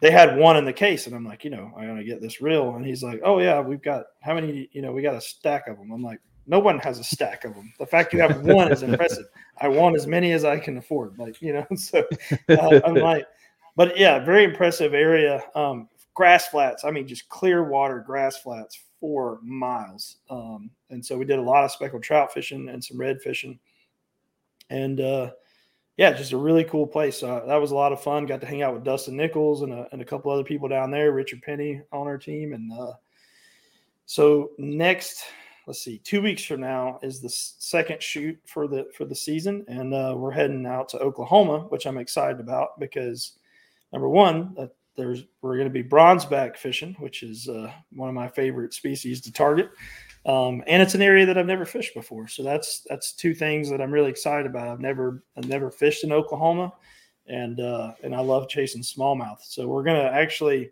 [0.00, 2.40] they had one in the case, and I'm like, you know, I to get this
[2.40, 2.74] reel.
[2.74, 4.68] And he's like, oh yeah, we've got how many?
[4.72, 5.92] You know, we got a stack of them.
[5.92, 7.72] I'm like, no one has a stack of them.
[7.78, 9.26] The fact you have one is impressive.
[9.58, 11.18] I want as many as I can afford.
[11.18, 12.04] Like you know, so
[12.48, 13.26] uh, I'm like,
[13.76, 15.42] but yeah, very impressive area.
[15.54, 16.84] Um, grass flats.
[16.84, 20.18] I mean, just clear water grass flats for miles.
[20.30, 23.58] Um, and so we did a lot of speckled trout fishing and some red fishing.
[24.70, 25.30] And uh,
[25.96, 27.22] yeah, just a really cool place.
[27.22, 28.26] Uh, that was a lot of fun.
[28.26, 30.90] Got to hang out with Dustin Nichols and a, and a couple other people down
[30.90, 32.52] there, Richard Penny on our team.
[32.52, 32.92] And uh,
[34.06, 35.24] so next,
[35.66, 39.64] let's see, two weeks from now is the second shoot for the for the season,
[39.68, 43.38] and uh, we're heading out to Oklahoma, which I'm excited about because
[43.92, 48.14] number one, uh, there's we're going to be bronzeback fishing, which is uh, one of
[48.14, 49.70] my favorite species to target.
[50.24, 52.28] Um, and it's an area that I've never fished before.
[52.28, 54.68] So that's that's two things that I'm really excited about.
[54.68, 56.72] I've never I've never fished in Oklahoma,
[57.26, 59.42] and uh, and I love chasing smallmouth.
[59.42, 60.70] So we're gonna actually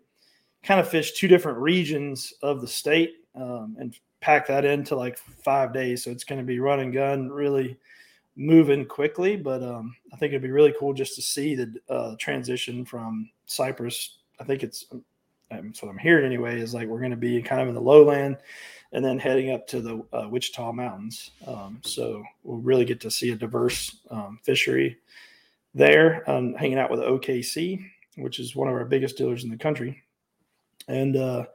[0.63, 5.17] kind of fish two different regions of the state um, and pack that into like
[5.17, 6.03] five days.
[6.03, 7.77] So it's going to be run and gun, really
[8.35, 9.35] moving quickly.
[9.35, 13.29] But um, I think it'd be really cool just to see the uh, transition from
[13.45, 14.17] Cypress.
[14.39, 14.85] I think it's
[15.49, 16.61] that's what I'm hearing anyway.
[16.61, 18.37] Is like we're going to be kind of in the lowland
[18.93, 21.31] and then heading up to the uh, Wichita Mountains.
[21.47, 24.97] Um, so we'll really get to see a diverse um, fishery
[25.73, 26.29] there.
[26.29, 27.85] Um, hanging out with OKC,
[28.17, 30.03] which is one of our biggest dealers in the country,
[30.87, 31.45] and uh,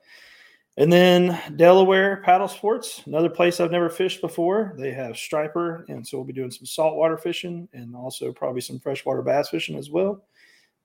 [0.76, 4.74] and then Delaware Paddle Sports, another place I've never fished before.
[4.78, 8.78] They have striper, and so we'll be doing some saltwater fishing and also probably some
[8.78, 10.22] freshwater bass fishing as well.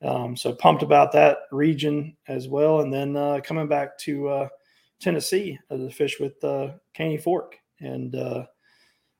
[0.01, 4.47] Um, so pumped about that region as well, and then uh, coming back to uh,
[4.99, 7.57] Tennessee to fish with uh, Caney Fork.
[7.81, 8.45] And uh,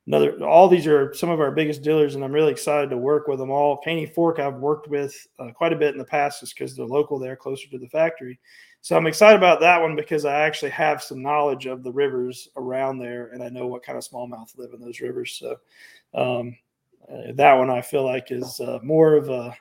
[0.06, 3.28] another, all these are some of our biggest dealers, and I'm really excited to work
[3.28, 3.76] with them all.
[3.76, 6.86] Caney Fork, I've worked with uh, quite a bit in the past just because they're
[6.86, 8.40] local there, closer to the factory.
[8.82, 12.48] So I'm excited about that one because I actually have some knowledge of the rivers
[12.56, 15.36] around there, and I know what kind of smallmouth live in those rivers.
[15.38, 15.56] So
[16.14, 16.56] um,
[17.08, 19.56] uh, that one I feel like is uh, more of a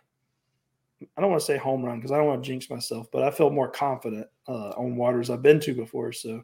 [1.18, 3.24] I don't want to say home run because I don't want to jinx myself, but
[3.24, 6.12] I feel more confident uh, on waters I've been to before.
[6.12, 6.44] So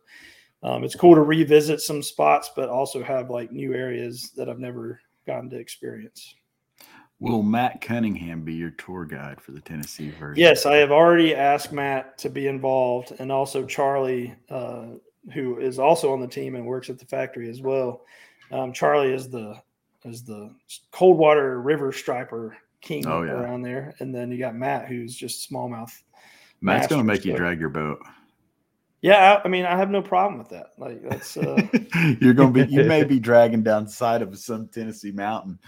[0.63, 4.60] um, it's cool to revisit some spots, but also have like new areas that I've
[4.60, 6.36] never gotten to experience.
[7.19, 10.39] Will Matt Cunningham be your tour guide for the Tennessee version?
[10.39, 14.86] Yes, I have already asked Matt to be involved, and also Charlie, uh,
[15.34, 18.01] who is also on the team and works at the factory as well.
[18.51, 19.60] Um, Charlie is the
[20.06, 20.53] is the
[20.91, 23.32] Coldwater River striper king oh, yeah.
[23.32, 23.95] around there.
[23.99, 25.91] And then you got Matt, who's just smallmouth.
[26.62, 27.99] Matt's going to make you drag your boat.
[29.01, 30.71] Yeah, I, I, mean, I have no problem with that.
[30.77, 31.62] Like that's uh...
[32.19, 32.71] you're going to be.
[32.71, 35.60] You may be dragging down the side of some Tennessee mountain.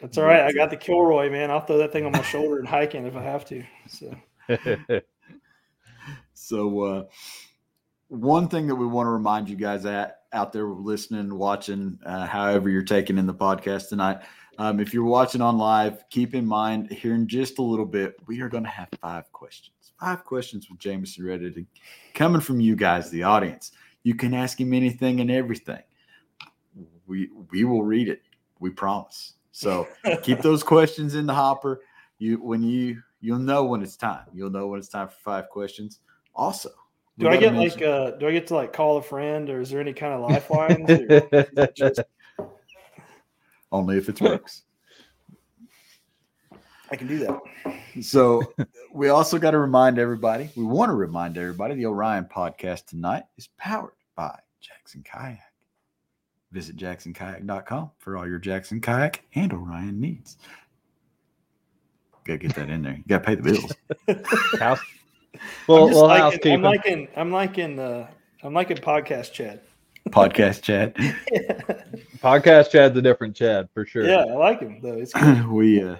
[0.00, 0.42] That's all right.
[0.42, 1.50] I got the Kilroy, man.
[1.50, 3.64] I'll throw that thing on my shoulder and hiking if I have to.
[3.88, 4.14] So.
[6.34, 7.04] so uh,
[8.08, 12.26] one thing that we want to remind you guys at out there listening, watching, uh,
[12.26, 14.18] however you're taking in the podcast tonight,
[14.58, 18.16] um, if you're watching on live, keep in mind here in just a little bit,
[18.26, 19.92] we are going to have five questions.
[20.00, 21.66] Five questions with Jameson Redding
[22.14, 23.72] coming from you guys, the audience.
[24.02, 25.82] You can ask him anything and everything.
[27.06, 28.22] We we will read it.
[28.60, 29.34] We promise.
[29.52, 29.88] So
[30.22, 31.80] keep those questions in the hopper.
[32.18, 34.26] You when you you'll know when it's time.
[34.32, 36.00] You'll know when it's time for five questions.
[36.34, 36.70] Also,
[37.18, 39.60] do I get mention, like uh do I get to like call a friend or
[39.60, 41.72] is there any kind of lifelines?
[41.74, 42.00] just,
[43.72, 44.62] only if it works.
[46.90, 47.40] I can do that.
[48.02, 48.42] So
[48.92, 53.24] we also got to remind everybody, we want to remind everybody the Orion podcast tonight
[53.36, 55.47] is powered by Jackson Kayak.
[56.52, 60.38] Visit jacksonkayak.com for all your Jackson Kayak and Orion needs.
[62.24, 62.94] Gotta get that in there.
[62.94, 64.58] You gotta pay the bills.
[64.58, 64.80] House.
[65.66, 68.08] Well, I'm well, liking, I'm liking, I'm liking, uh,
[68.42, 69.64] I'm liking podcast chat.
[70.10, 70.94] Podcast Chad.
[72.18, 74.06] Podcast Chad's a different Chad for sure.
[74.06, 74.94] Yeah, I like him though.
[74.94, 75.12] It's
[75.48, 75.96] we uh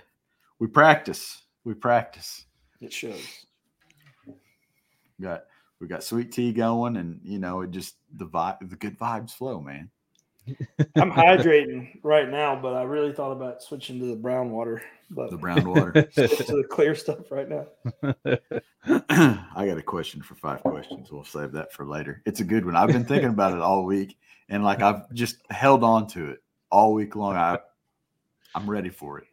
[0.59, 1.43] we practice.
[1.65, 2.47] We practice.
[2.81, 3.25] It shows.
[4.27, 5.45] We got
[5.81, 9.33] we got sweet tea going and you know it just the vibe the good vibes
[9.33, 9.91] flow, man.
[10.97, 14.83] I'm hydrating right now, but I really thought about switching to the brown water.
[15.11, 15.93] But The brown water.
[16.03, 17.67] to the clear stuff right now.
[19.55, 21.11] I got a question for five questions.
[21.11, 22.23] We'll save that for later.
[22.27, 22.77] It's a good one.
[22.77, 24.17] I've been thinking about it all week,
[24.49, 27.37] and like I've just held on to it all week long.
[27.37, 27.59] I
[28.55, 29.27] I'm ready for it.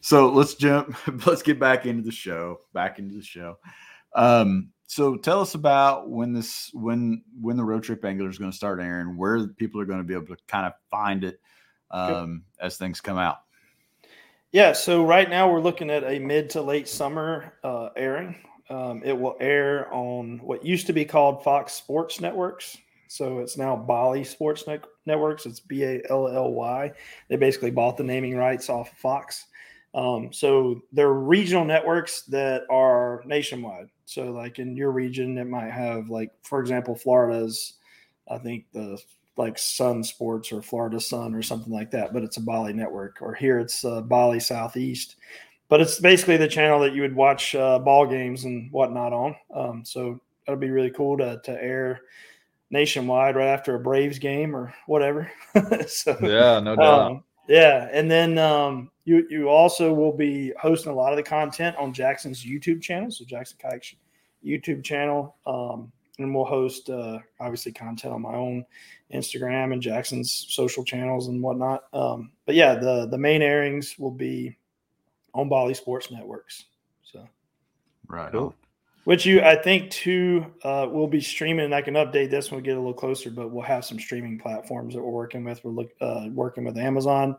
[0.00, 0.96] So let's jump.
[1.26, 2.60] Let's get back into the show.
[2.72, 3.58] Back into the show.
[4.14, 8.50] Um, so tell us about when this when when the road trip angler is going
[8.50, 11.40] to start airing, where people are going to be able to kind of find it
[11.90, 13.42] um, as things come out.
[14.50, 18.34] Yeah, so right now we're looking at a mid to late summer uh, airing.
[18.70, 22.78] Um, it will air on what used to be called Fox Sports Networks.
[23.08, 25.44] So it's now Bally Sports Net- Networks.
[25.44, 26.92] It's B A L L Y.
[27.28, 29.48] They basically bought the naming rights off of Fox.
[29.94, 33.88] Um, so they're regional networks that are nationwide.
[34.08, 37.74] So, like in your region, it might have, like, for example, Florida's,
[38.26, 38.98] I think the
[39.36, 43.18] like Sun Sports or Florida Sun or something like that, but it's a Bally network.
[43.20, 45.16] Or here it's uh, Bally Southeast,
[45.68, 49.36] but it's basically the channel that you would watch uh, ball games and whatnot on.
[49.54, 52.00] Um, so that'll be really cool to to air
[52.70, 55.30] nationwide right after a Braves game or whatever.
[55.86, 57.10] so yeah, no doubt.
[57.10, 61.22] um, yeah, and then um, you you also will be hosting a lot of the
[61.22, 63.94] content on Jackson's YouTube channel, so Jackson Kayak's
[64.44, 68.64] YouTube channel, um, and we'll host uh, obviously content on my own
[69.12, 71.84] Instagram and Jackson's social channels and whatnot.
[71.92, 74.56] Um, but yeah, the the main airings will be
[75.34, 76.66] on Bally Sports Networks.
[77.02, 77.26] So
[78.08, 78.32] Right.
[78.32, 78.54] Cool.
[79.08, 79.12] On.
[79.12, 81.64] which you I think too uh, will be streaming.
[81.64, 83.98] And I can update this when we get a little closer, but we'll have some
[83.98, 85.64] streaming platforms that we're working with.
[85.64, 87.36] We're look, uh, working with Amazon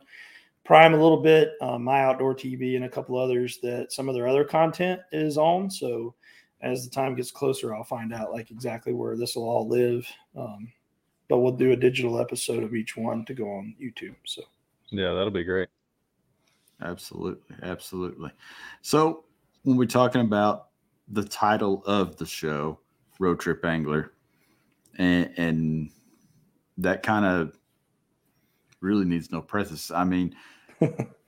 [0.65, 4.15] Prime a little bit, uh, My Outdoor TV, and a couple others that some of
[4.15, 5.69] their other content is on.
[5.69, 6.15] So
[6.61, 10.07] as the time gets closer, I'll find out like exactly where this will all live.
[10.35, 10.71] Um,
[11.27, 14.15] but we'll do a digital episode of each one to go on YouTube.
[14.25, 14.41] So
[14.89, 15.69] Yeah, that'll be great.
[16.81, 18.31] Absolutely, absolutely.
[18.81, 19.25] So
[19.63, 20.68] when we're talking about
[21.09, 22.79] the title of the show,
[23.19, 24.13] Road Trip Angler,
[24.97, 25.89] and, and
[26.77, 27.57] that kind of
[28.81, 29.91] really needs no preface.
[29.91, 30.35] I mean,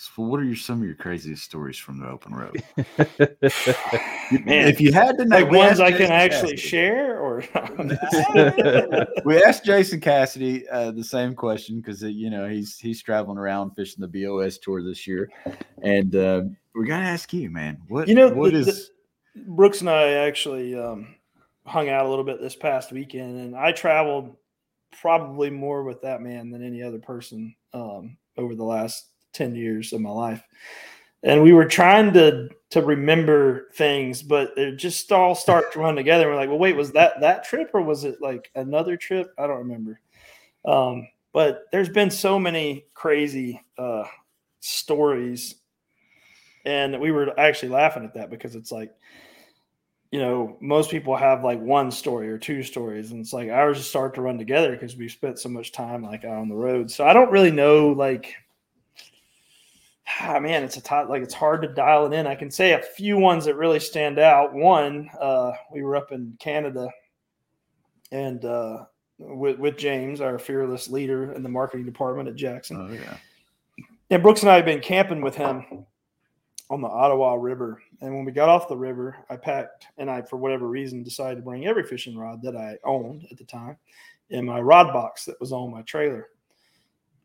[0.00, 2.62] so what are your some of your craziest stories from the open road?
[4.46, 6.68] Man, if you had to know, like ones I can Jason actually Cassidy.
[6.68, 7.44] share, or
[9.24, 13.72] we asked Jason Cassidy uh, the same question because you know he's he's traveling around
[13.72, 15.28] fishing the BOS tour this year,
[15.82, 16.42] and uh,
[16.74, 17.78] we're gonna ask you, man.
[17.88, 18.90] What You know, what the- is
[19.36, 21.14] Brooks and I actually um,
[21.66, 24.34] hung out a little bit this past weekend, and I traveled
[25.00, 29.92] probably more with that man than any other person um, over the last ten years
[29.92, 30.42] of my life.
[31.22, 35.96] And we were trying to to remember things, but it just all start to run
[35.96, 36.28] together.
[36.28, 39.34] We're like, well, wait, was that that trip or was it like another trip?
[39.38, 40.00] I don't remember.
[40.64, 44.04] Um, but there's been so many crazy uh,
[44.60, 45.56] stories
[46.64, 48.92] and we were actually laughing at that because it's like
[50.10, 53.78] you know most people have like one story or two stories and it's like ours
[53.78, 56.54] just start to run together because we spent so much time like out on the
[56.54, 58.34] road so i don't really know like
[60.20, 62.72] ah, man it's a tot like it's hard to dial it in i can say
[62.72, 66.88] a few ones that really stand out one uh we were up in canada
[68.12, 68.84] and uh
[69.18, 73.16] with, with james our fearless leader in the marketing department at jackson oh yeah
[74.10, 75.86] and Brooks and I have been camping with him
[76.68, 77.80] on the Ottawa River.
[78.00, 81.36] And when we got off the river, I packed and I, for whatever reason, decided
[81.36, 83.76] to bring every fishing rod that I owned at the time
[84.30, 86.28] in my rod box that was on my trailer.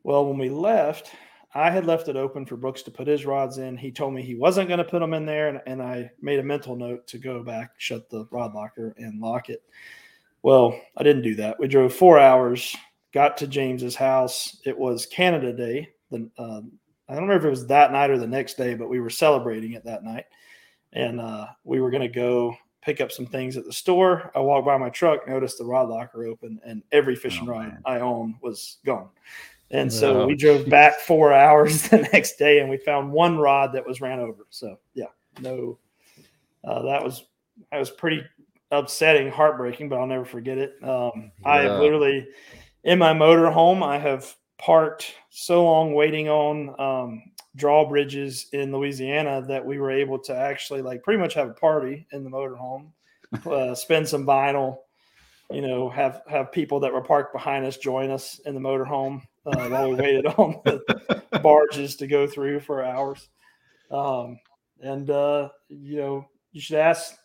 [0.04, 1.12] Well, when we left,
[1.56, 3.78] I had left it open for Brooks to put his rods in.
[3.78, 5.48] He told me he wasn't going to put them in there.
[5.48, 9.22] And, and I made a mental note to go back, shut the rod locker, and
[9.22, 9.64] lock it.
[10.44, 11.58] Well, I didn't do that.
[11.58, 12.76] We drove four hours,
[13.14, 14.58] got to James's house.
[14.66, 15.90] It was Canada Day.
[16.12, 16.62] The, uh,
[17.08, 19.10] I don't remember if it was that night or the next day, but we were
[19.10, 20.26] celebrating it that night.
[20.92, 24.30] And uh, we were going to go pick up some things at the store.
[24.36, 27.78] I walked by my truck, noticed the rod locker open, and every fishing Oh, rod.
[27.86, 29.10] I own was gone.
[29.72, 30.28] And so Wow.
[30.28, 34.02] we drove back four hours the next day, and we found one rod that was
[34.02, 34.46] ran over.
[34.50, 35.08] So yeah,
[35.40, 35.80] no,
[36.64, 37.26] uh, that was
[37.72, 38.24] that was pretty
[38.72, 40.76] upsetting, heartbreaking, but I'll never forget it.
[40.84, 42.28] Um, I have literally
[42.84, 47.24] in my motor home, I have parked so long waiting on um,
[47.56, 52.06] drawbridges in Louisiana that we were able to actually like pretty much have a party
[52.12, 52.92] in the motorhome,
[53.46, 54.78] uh, spin some vinyl,
[55.50, 59.22] you know, have have people that were parked behind us join us in the motorhome
[59.46, 63.28] uh, while we waited on the barges to go through for hours.
[63.92, 64.40] Um,
[64.82, 67.16] and uh, you know, you should ask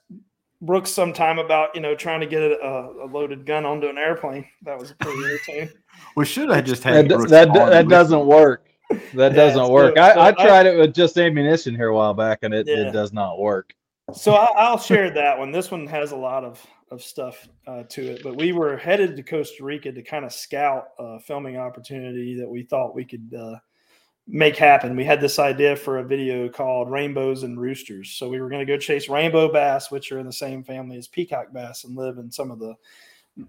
[0.63, 2.57] Brooks sometime about you know trying to get a,
[3.05, 4.47] a loaded gun onto an airplane.
[4.63, 5.71] That was pretty irritating.
[6.17, 7.29] we should have just had that.
[7.29, 8.67] That, that doesn't work.
[8.91, 9.97] That yeah, doesn't work.
[9.97, 12.67] So, I, I, tried I, it with just ammunition here a while back, and it,
[12.67, 12.89] yeah.
[12.89, 13.75] it does not work.
[14.15, 15.53] So I, will share that one.
[15.53, 19.17] This one has a lot of of stuff uh, to it, but we were headed
[19.17, 23.33] to Costa Rica to kind of scout a filming opportunity that we thought we could
[23.33, 23.55] uh,
[24.27, 24.97] make happen.
[24.97, 28.11] We had this idea for a video called Rainbows and Roosters.
[28.11, 30.97] So we were going to go chase rainbow bass, which are in the same family
[30.97, 32.75] as peacock bass and live in some of the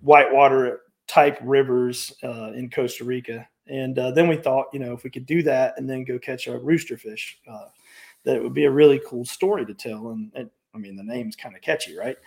[0.01, 3.47] whitewater type rivers uh, in Costa Rica.
[3.67, 6.19] And uh, then we thought, you know, if we could do that and then go
[6.19, 7.65] catch a rooster fish, uh,
[8.23, 10.09] that it would be a really cool story to tell.
[10.09, 12.17] And, and I mean, the name's kind of catchy, right?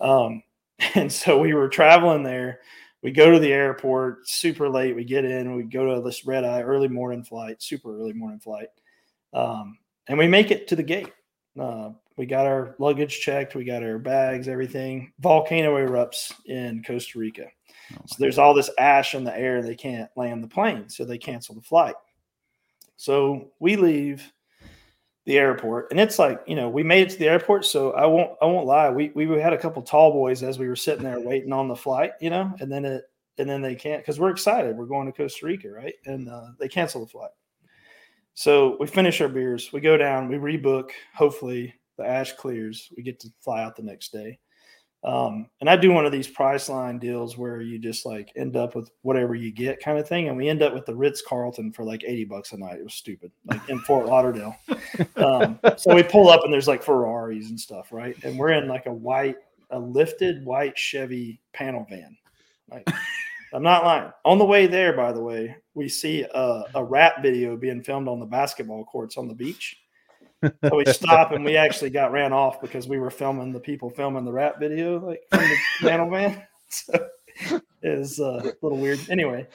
[0.00, 0.42] Um,
[0.94, 2.60] and so we were traveling there
[3.02, 4.94] we go to the airport super late.
[4.94, 8.40] We get in, we go to this red eye early morning flight, super early morning
[8.40, 8.68] flight,
[9.32, 9.78] um,
[10.08, 11.12] and we make it to the gate.
[11.58, 15.12] Uh, we got our luggage checked, we got our bags, everything.
[15.20, 17.46] Volcano erupts in Costa Rica,
[17.94, 19.62] oh so there's all this ash in the air.
[19.62, 21.94] They can't land the plane, so they cancel the flight.
[22.96, 24.30] So we leave
[25.26, 25.90] the airport.
[25.90, 28.46] And it's like you know we made it to the airport so i won't i
[28.46, 28.90] won't lie.
[28.90, 31.76] We we had a couple tall boys as we were sitting there waiting on the
[31.76, 33.04] flight you know and then it
[33.38, 34.76] and then they can't because we're excited.
[34.76, 35.94] We're going to costa rica right?
[36.06, 37.30] And uh, they cancel the flight.
[38.34, 39.72] So we finish our beers.
[39.72, 40.28] We go down.
[40.28, 40.90] We rebook.
[41.14, 42.90] Hopefully the ash clears.
[42.96, 44.38] We get to fly out the next day
[45.02, 48.74] um, and I do one of these Priceline deals where you just like end up
[48.74, 50.28] with whatever you get kind of thing.
[50.28, 52.78] And we end up with the Ritz Carlton for like 80 bucks a night.
[52.78, 54.56] It was stupid, like in Fort Lauderdale.
[55.16, 58.16] Um, so we pull up and there's like Ferraris and stuff, right?
[58.24, 59.36] And we're in like a white,
[59.70, 62.16] a lifted white Chevy panel van.
[62.70, 62.88] Right?
[63.52, 64.10] I'm not lying.
[64.24, 68.08] On the way there, by the way, we see a, a rap video being filmed
[68.08, 69.79] on the basketball courts on the beach
[70.42, 73.90] so we stopped and we actually got ran off because we were filming the people
[73.90, 75.56] filming the rap video, like from the
[75.88, 76.42] panel van.
[76.72, 77.10] So
[77.82, 79.00] it was uh, a little weird.
[79.10, 79.48] Anyway,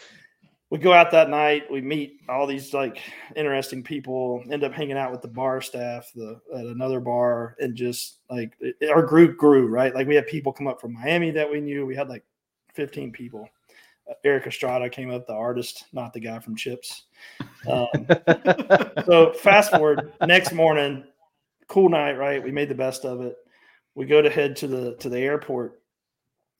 [0.69, 1.63] we go out that night.
[1.71, 2.99] We meet all these like
[3.37, 4.43] interesting people.
[4.51, 8.57] End up hanging out with the bar staff the, at another bar, and just like
[8.59, 9.67] it, our group grew.
[9.67, 11.85] Right, like we had people come up from Miami that we knew.
[11.85, 12.25] We had like
[12.73, 13.47] 15 people.
[14.23, 17.03] Erik Estrada came up, the artist, not the guy from Chips.
[17.67, 17.87] Um,
[19.05, 21.03] so fast forward next morning,
[21.67, 22.43] cool night, right?
[22.43, 23.35] We made the best of it.
[23.95, 25.81] We go to head to the to the airport,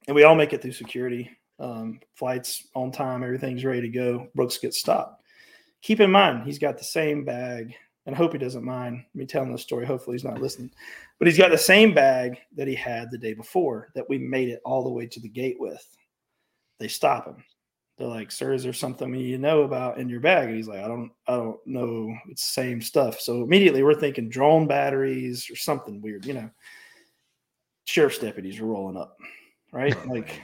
[0.08, 1.30] and we all make it through security.
[1.60, 4.28] Um, flights on time, everything's ready to go.
[4.36, 5.24] Brooks gets stopped.
[5.82, 7.74] Keep in mind, he's got the same bag,
[8.06, 9.86] and I hope he doesn't mind me telling the story.
[9.86, 10.72] Hopefully, he's not listening.
[11.20, 14.50] But he's got the same bag that he had the day before that we made
[14.50, 15.96] it all the way to the gate with
[16.80, 17.44] they stop him.
[17.98, 20.84] They're like, "Sir, is there something you know about in your bag?" And he's like,
[20.84, 22.14] "I don't, I don't know.
[22.30, 26.50] It's the same stuff." So immediately we're thinking drone batteries or something weird, you know.
[27.86, 29.16] Sheriff's deputies are rolling up,
[29.72, 29.96] right?
[29.96, 30.42] Oh, like,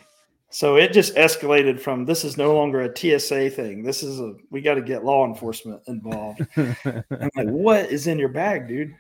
[0.50, 3.84] so it just escalated from this is no longer a TSA thing.
[3.84, 6.48] This is a we got to get law enforcement involved.
[6.56, 8.96] I'm like, what is in your bag, dude?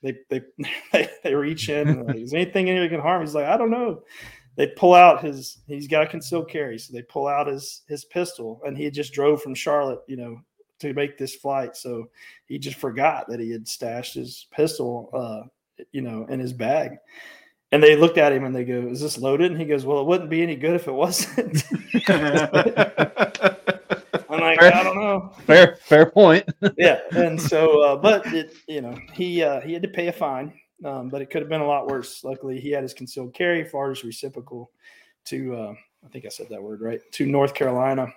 [0.00, 0.42] They they
[0.92, 2.06] they, they reach in.
[2.06, 3.22] Like, is anything in here that can harm?
[3.22, 4.02] He's like, I don't know
[4.56, 8.04] they pull out his he's got a concealed carry so they pull out his his
[8.04, 10.38] pistol and he just drove from charlotte you know
[10.82, 11.76] to make this flight.
[11.76, 12.10] So
[12.46, 15.48] he just forgot that he had stashed his pistol uh
[15.92, 16.98] you know in his bag.
[17.70, 19.50] And they looked at him and they go is this loaded?
[19.50, 21.64] And he goes well it wouldn't be any good if it wasn't.
[24.28, 25.32] I'm like fair, i don't know.
[25.46, 26.44] Fair fair point.
[26.76, 30.12] Yeah and so uh but it you know he uh he had to pay a
[30.12, 30.52] fine
[30.84, 32.24] um, but it could have been a lot worse.
[32.24, 34.70] Luckily, he had his concealed carry, FARS reciprocal
[35.26, 35.74] to, uh,
[36.04, 38.08] I think I said that word right, to North Carolina.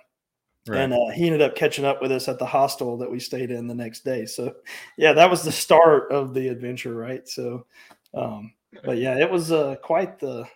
[0.68, 0.80] Right.
[0.80, 3.52] And uh, he ended up catching up with us at the hostel that we stayed
[3.52, 4.26] in the next day.
[4.26, 4.56] So,
[4.96, 7.26] yeah, that was the start of the adventure, right?
[7.28, 7.66] So,
[8.14, 8.52] um,
[8.84, 10.46] but yeah, it was uh, quite the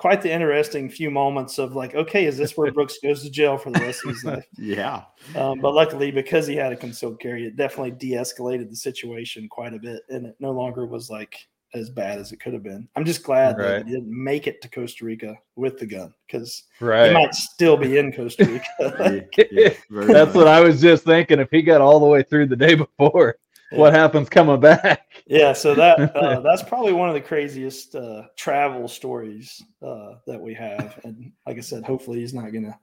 [0.00, 3.58] quite the interesting few moments of like, okay, is this where Brooks goes to jail
[3.58, 4.46] for the rest of his life?
[4.56, 5.02] yeah.
[5.36, 9.74] Um, but luckily, because he had a concealed carry, it definitely de-escalated the situation quite
[9.74, 12.88] a bit, and it no longer was like as bad as it could have been.
[12.96, 13.66] I'm just glad right.
[13.66, 17.08] that he didn't make it to Costa Rica with the gun because right.
[17.08, 18.44] he might still be in Costa
[18.78, 19.24] Rica.
[19.50, 21.38] yeah, That's what I was just thinking.
[21.38, 23.36] If he got all the way through the day before,
[23.70, 23.78] yeah.
[23.78, 25.06] what happens coming back?
[25.26, 30.40] Yeah, so that uh, that's probably one of the craziest uh, travel stories uh, that
[30.40, 30.98] we have.
[31.04, 32.78] And like I said, hopefully he's not gonna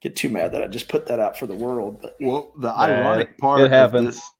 [0.00, 1.98] get too mad that I just put that out for the world.
[2.00, 4.16] But well, the ironic part of it happens.
[4.16, 4.30] This,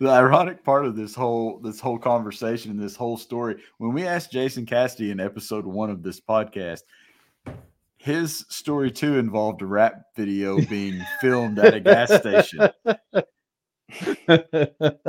[0.00, 4.06] the ironic part of this whole this whole conversation and this whole story when we
[4.06, 6.80] asked jason cassidy in episode one of this podcast
[7.96, 12.68] his story too involved a rap video being filmed at a gas station.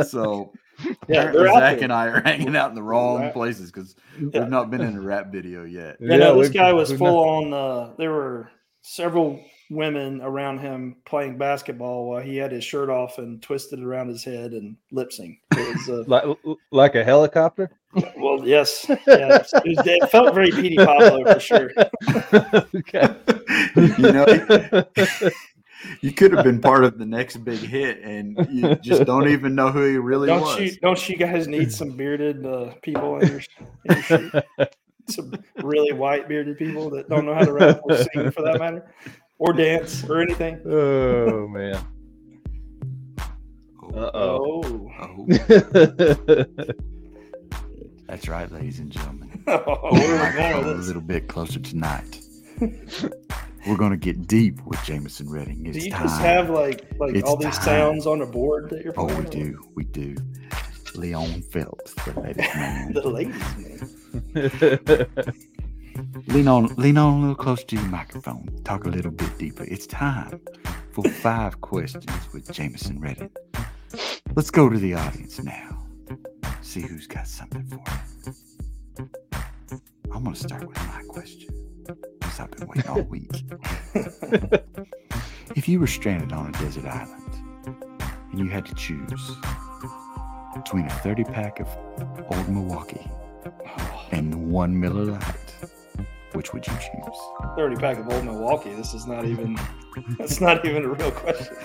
[0.03, 0.53] So
[1.07, 1.83] Yeah, apparently they're out Zach there.
[1.86, 4.41] and I are hanging out in the wrong Rap- places because Yeah.
[4.41, 5.97] we've not been in a rap video yet.
[5.99, 7.88] Yeah, no, this guy was full not- on.
[7.89, 8.49] Uh, there were
[8.81, 14.09] several women around him playing basketball while he had his shirt off and twisted around
[14.09, 15.39] his head and lip sync.
[15.53, 16.38] It was, uh, like
[16.72, 17.72] like a helicopter.
[18.18, 21.72] well, yes, yeah, it, was, it felt very Petey Pablo for sure.
[22.76, 23.16] okay.
[23.76, 24.84] you know,
[26.01, 29.55] you could have been part of the next big hit, and you just don't even
[29.55, 30.59] know who he really Don't was.
[30.59, 30.72] you?
[30.82, 33.41] Don't you guys need some bearded uh, people in your,
[33.86, 34.68] in your?
[35.07, 38.57] Some really white bearded people that don't know how to rap or sing, for that
[38.59, 38.91] matter,
[39.38, 40.59] or dance or anything.
[40.65, 41.79] oh man.
[43.83, 44.91] Oh, Uh oh.
[44.99, 46.45] Oh, oh,
[48.07, 49.29] that's right, ladies and gentlemen.
[49.45, 52.21] where are going a little bit closer tonight.
[53.67, 55.65] We're gonna get deep with Jameson Redding.
[55.65, 56.03] It's Do you time.
[56.03, 57.63] just have like like It's all these time.
[57.63, 59.23] sounds on a board that you're oh, playing?
[59.23, 60.15] we do, we do.
[60.95, 62.93] Leon Phelps, the ladies man.
[62.93, 65.49] The ladies, man.
[66.28, 68.50] Lean on, lean on a little closer to your microphone.
[68.64, 69.64] Talk a little bit deeper.
[69.64, 70.39] It's time
[70.91, 73.32] for five questions with Jameson Redding.
[74.36, 75.86] Let's go to the audience now.
[76.62, 79.08] See who's got something for me.
[80.12, 81.50] I'm gonna start with my question.
[82.20, 83.43] Because I've been waiting all week.
[85.56, 87.22] if you were stranded on a desert island
[88.32, 89.32] and you had to choose
[90.56, 91.68] between a 30 pack of
[92.32, 93.08] old Milwaukee
[93.46, 94.08] oh.
[94.12, 95.45] and one Miller Lite,
[96.36, 97.17] which would you choose?
[97.55, 98.73] 30 pack of old Milwaukee.
[98.73, 99.57] This is not even
[100.17, 101.55] that's not even a real question.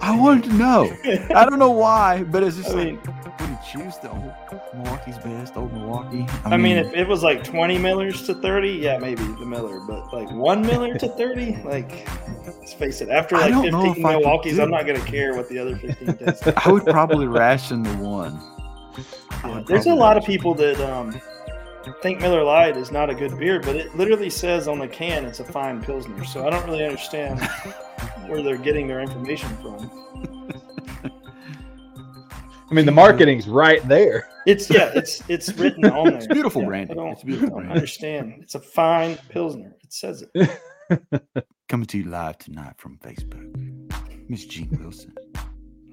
[0.00, 0.96] I wanted to know.
[1.34, 3.00] I don't know why, but it's just I like, mean,
[3.40, 4.32] would you choose the old
[4.74, 6.26] Milwaukee's best, old Milwaukee?
[6.44, 10.12] I mean, if it was like 20 Millers to 30, yeah, maybe the Miller, but
[10.12, 12.08] like one Miller to 30, like
[12.46, 15.76] let's face it, after like 15 if Milwaukee's, I'm not gonna care what the other
[15.76, 16.48] 15 taste.
[16.64, 18.40] I would probably ration the one.
[19.44, 21.20] Yeah, There's a lot of people that um,
[22.02, 25.24] think Miller Lite is not a good beer, but it literally says on the can
[25.24, 26.24] it's a fine pilsner.
[26.24, 27.40] So I don't really understand
[28.26, 29.90] where they're getting their information from.
[32.68, 34.28] I mean, the marketing's right there.
[34.44, 36.16] It's yeah, it's it's written on there.
[36.16, 36.98] It's beautiful Yeah, branding.
[36.98, 37.76] I don't, It's beautiful I don't branding.
[37.76, 38.34] understand.
[38.42, 39.72] It's a fine pilsner.
[39.82, 40.60] It says it.
[41.68, 45.14] Coming to you live tonight from Facebook, Miss Jean Wilson.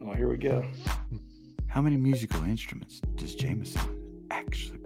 [0.04, 0.64] Oh, here we go.
[1.68, 3.82] How many musical instruments does Jameson
[4.34, 4.80] actually?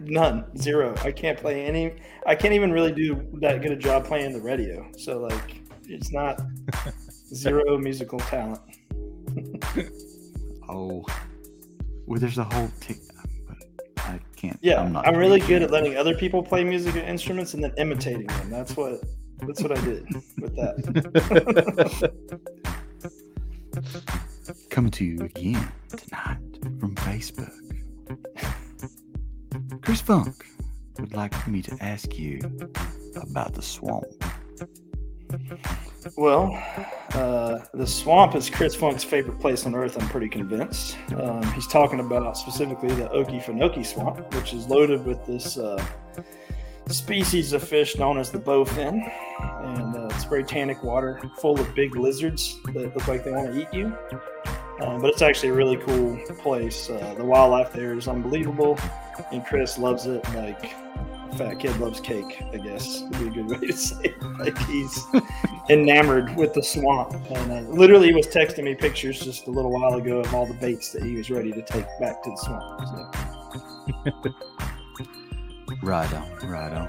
[0.00, 0.94] None, zero.
[1.02, 1.94] I can't play any.
[2.26, 4.90] I can't even really do that good a job playing the radio.
[4.96, 6.40] So like, it's not
[7.34, 8.60] zero musical talent.
[10.66, 11.04] Oh,
[12.06, 12.96] well, there's a whole tick,
[13.98, 14.58] I can't.
[14.62, 17.62] Yeah, I'm, not I'm really very good at letting other people play musical instruments and
[17.62, 18.50] then imitating them.
[18.50, 19.02] That's what
[19.40, 20.06] that's what I did
[20.38, 22.10] with that.
[24.70, 26.38] Coming to you again tonight
[26.80, 27.52] from Facebook.
[29.84, 30.46] Chris Funk
[30.98, 32.40] would like me to ask you
[33.20, 34.06] about the swamp.
[36.16, 36.58] Well,
[37.12, 40.00] uh, the swamp is Chris Funk's favorite place on earth.
[40.00, 40.96] I'm pretty convinced.
[41.16, 45.84] Um, he's talking about specifically the Okefenokee Swamp, which is loaded with this uh,
[46.88, 49.02] species of fish known as the bowfin,
[49.64, 53.52] and uh, it's very tannic water, full of big lizards that look like they want
[53.52, 53.94] to eat you.
[54.80, 56.90] Um, but it's actually a really cool place.
[56.90, 58.78] Uh, the wildlife there is unbelievable,
[59.32, 60.74] and Chris loves it like
[61.36, 62.42] fat kid loves cake.
[62.52, 64.22] I guess would be a good way to say it.
[64.38, 65.00] Like he's
[65.70, 69.70] enamored with the swamp, and uh, literally he was texting me pictures just a little
[69.70, 72.36] while ago of all the baits that he was ready to take back to the
[72.36, 73.12] swamp.
[74.24, 74.34] So.
[75.82, 76.88] Right on, right on.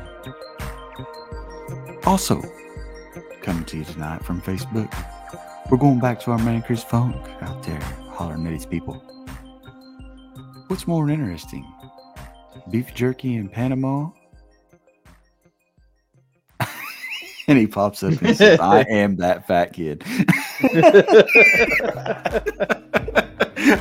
[2.06, 2.42] Also,
[3.42, 4.90] coming to you tonight from Facebook,
[5.70, 7.80] we're going back to our man Chris Funk out there
[8.12, 8.94] hollering at his people.
[10.68, 11.66] What's more interesting,
[12.72, 14.10] beef jerky in Panama?
[17.48, 20.04] and he pops up and says, I am that fat kid.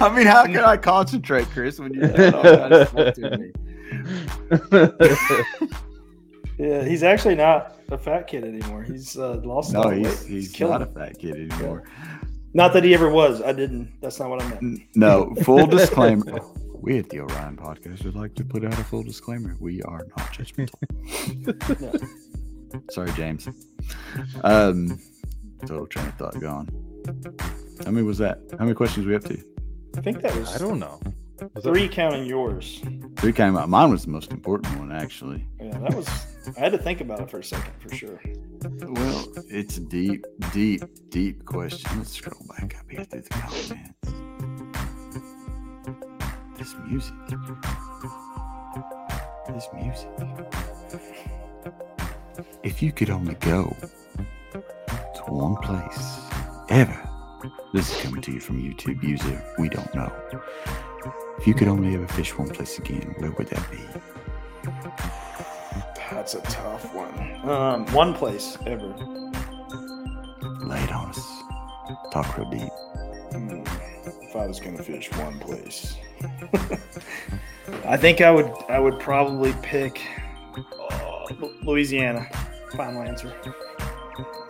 [0.01, 3.53] I mean, how can I concentrate, Chris, when you're doing all that stuff to me?
[6.59, 8.83] Yeah, he's actually not a fat kid anymore.
[8.83, 10.29] He's uh, lost No, lot of he's weight.
[10.31, 11.85] he's killing not a fat kid anymore.
[12.53, 13.43] Not that he ever was.
[13.43, 14.01] I didn't.
[14.01, 14.83] That's not what I meant.
[14.95, 16.39] No, full disclaimer.
[16.75, 19.57] We at the Orion Podcast would like to put out a full disclaimer.
[19.59, 20.79] We are not judgmental.
[22.91, 23.49] Sorry, James.
[24.45, 25.01] Um,
[25.67, 26.69] total train of thought gone.
[27.85, 28.39] How many was that?
[28.53, 29.43] How many questions we up to?
[29.97, 31.01] I think that was I don't know.
[31.41, 32.81] Was that- three counting yours.
[33.17, 33.69] Three counting out.
[33.69, 35.47] Mine was the most important one, actually.
[35.61, 36.09] Yeah, that was
[36.57, 38.21] I had to think about it for a second, for sure.
[38.63, 41.91] Well, it's a deep, deep, deep question.
[41.99, 43.73] Let's scroll back up here through the comments.
[46.59, 47.15] This music.
[49.49, 50.09] This music.
[52.63, 53.75] If you could only go
[54.53, 56.21] to one place
[56.71, 57.09] ever,
[57.73, 59.43] this is coming to you from YouTube user.
[59.59, 60.13] We don't know.
[61.39, 63.79] If you could only ever fish one place again, where would that be?
[66.11, 67.49] That's a tough one.
[67.49, 68.87] Um, one place ever.
[70.65, 71.21] Lay it on us.
[72.13, 72.69] Talk real deep.
[73.33, 73.65] Hmm,
[74.23, 75.97] If I was gonna fish one place,
[77.85, 78.51] I think I would.
[78.69, 80.01] I would probably pick
[80.91, 81.27] uh,
[81.63, 82.27] Louisiana.
[82.77, 83.35] Final answer.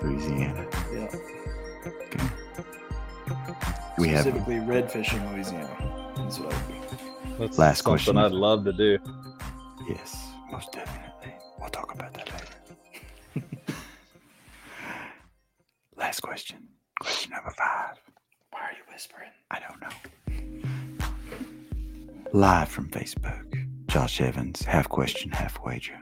[0.02, 0.66] Louisiana.
[0.92, 1.09] Yeah.
[3.98, 6.03] We have specifically redfish in Louisiana.
[6.25, 7.39] That's what I would.
[7.39, 8.16] That's Last something question.
[8.16, 8.99] I'd love to do.
[9.87, 11.35] Yes, most definitely.
[11.61, 13.47] We'll talk about that later.
[15.97, 16.66] Last question.
[16.99, 17.97] Question number five.
[18.53, 19.29] Why are you whispering?
[19.51, 19.91] I don't know.
[22.33, 23.66] Live from Facebook.
[23.87, 26.01] Josh Evans, half question, half wager.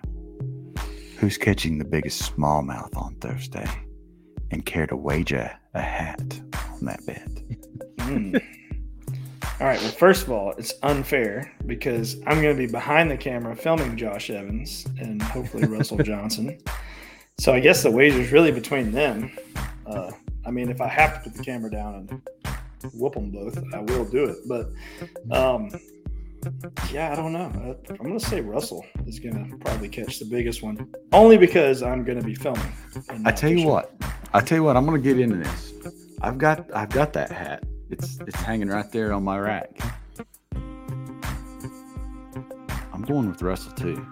[1.19, 3.69] Who's catching the biggest smallmouth on Thursday?
[4.53, 7.29] And care to wager a hat on that bet?
[8.01, 8.37] Hmm.
[9.63, 9.81] All right.
[9.81, 13.97] Well, first of all, it's unfair because I'm going to be behind the camera filming
[13.97, 16.59] Josh Evans and hopefully Russell Johnson.
[17.39, 19.31] So I guess the wager's really between them.
[19.87, 20.11] Uh,
[20.45, 23.79] I mean, if I have to put the camera down and whoop them both, I
[23.79, 24.39] will do it.
[24.49, 24.73] But
[25.31, 25.71] um,
[26.91, 27.79] yeah, I don't know.
[27.89, 31.85] I'm going to say Russell is going to probably catch the biggest one, only because
[31.85, 32.73] I'm going to be filming.
[33.25, 33.71] I tell you fishing.
[33.71, 33.95] what.
[34.35, 34.77] I tell you what.
[34.77, 35.73] I'm gonna get into this.
[36.21, 37.63] I've got I've got that hat.
[37.93, 39.71] It's it's hanging right there on my rack.
[42.93, 44.05] I'm going with Russell too.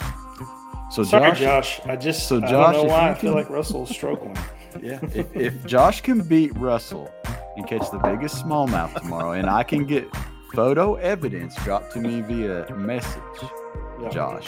[0.90, 1.80] So Sorry, Josh, Josh.
[1.86, 4.22] I just so Josh, I don't know why I feel can- like Russell will stroke
[4.82, 7.10] yeah, if, if Josh can beat Russell
[7.56, 10.06] and catch the biggest smallmouth tomorrow, and I can get
[10.54, 13.22] photo evidence dropped to me via message,
[14.02, 14.08] Yeah.
[14.10, 14.46] Josh,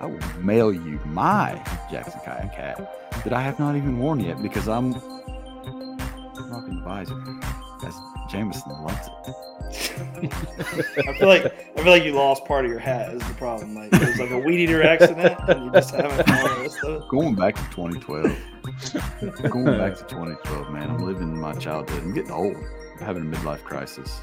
[0.00, 4.40] I will mail you my Jackson kayak hat that I have not even worn yet
[4.42, 4.92] because I'm
[6.50, 7.18] rocking the visor.
[7.84, 7.94] As
[8.28, 9.34] Jameson loves it.
[9.70, 13.74] I feel like I feel like you lost part of your hat is the problem.
[13.74, 16.84] Like it was like a weed eater accident, and you just haven't found the rest
[16.84, 17.08] of it.
[17.08, 19.50] Going back to 2012.
[19.50, 20.90] Going back to 2012, man.
[20.90, 22.02] I'm living my childhood.
[22.02, 22.56] I'm getting old.
[22.56, 24.20] I'm having a midlife crisis.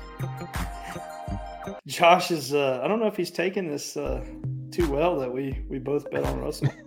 [1.88, 2.54] Josh is.
[2.54, 4.26] Uh, I don't know if he's taking this uh,
[4.72, 6.70] too well that we we both bet on Russell.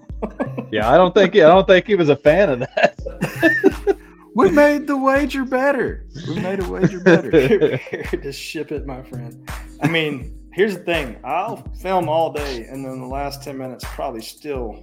[0.70, 3.96] Yeah, I don't think I don't think he was a fan of that.
[4.38, 6.06] We made the wager better.
[6.28, 7.28] We made a wager better.
[7.30, 9.50] Prepare to ship it, my friend.
[9.82, 11.18] I mean, here's the thing.
[11.24, 14.74] I'll film all day, and then the last ten minutes probably still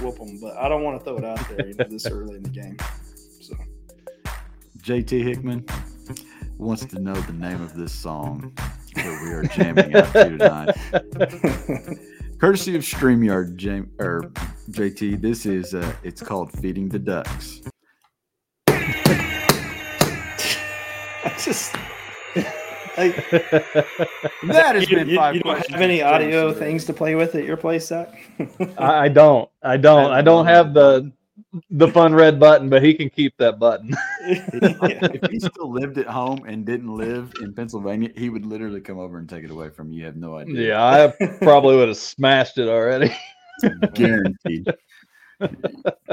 [0.00, 0.38] whoop them.
[0.40, 2.50] But I don't want to throw it out there you know, this early in the
[2.50, 2.76] game.
[3.40, 3.56] So
[4.78, 5.66] JT Hickman
[6.56, 8.52] wants to know the name of this song
[8.94, 11.98] that we are jamming out to tonight.
[12.38, 14.30] Courtesy of StreamYard, Jam- or
[14.70, 17.62] JT, this is uh, it's called "Feeding the Ducks."
[21.24, 21.74] I just.
[22.96, 26.58] Like, That has you, been you- five you don't have any audio today.
[26.60, 28.14] things to play with at your place, Zach?
[28.76, 29.48] I, I don't.
[29.62, 30.10] I don't.
[30.10, 31.10] I don't have the
[31.70, 33.94] the fun red button, but he can keep that button.
[34.22, 38.98] if he still lived at home and didn't live in Pennsylvania, he would literally come
[38.98, 40.00] over and take it away from you.
[40.00, 40.68] You have no idea.
[40.68, 43.14] Yeah, I probably would have smashed it already.
[43.94, 44.66] guaranteed.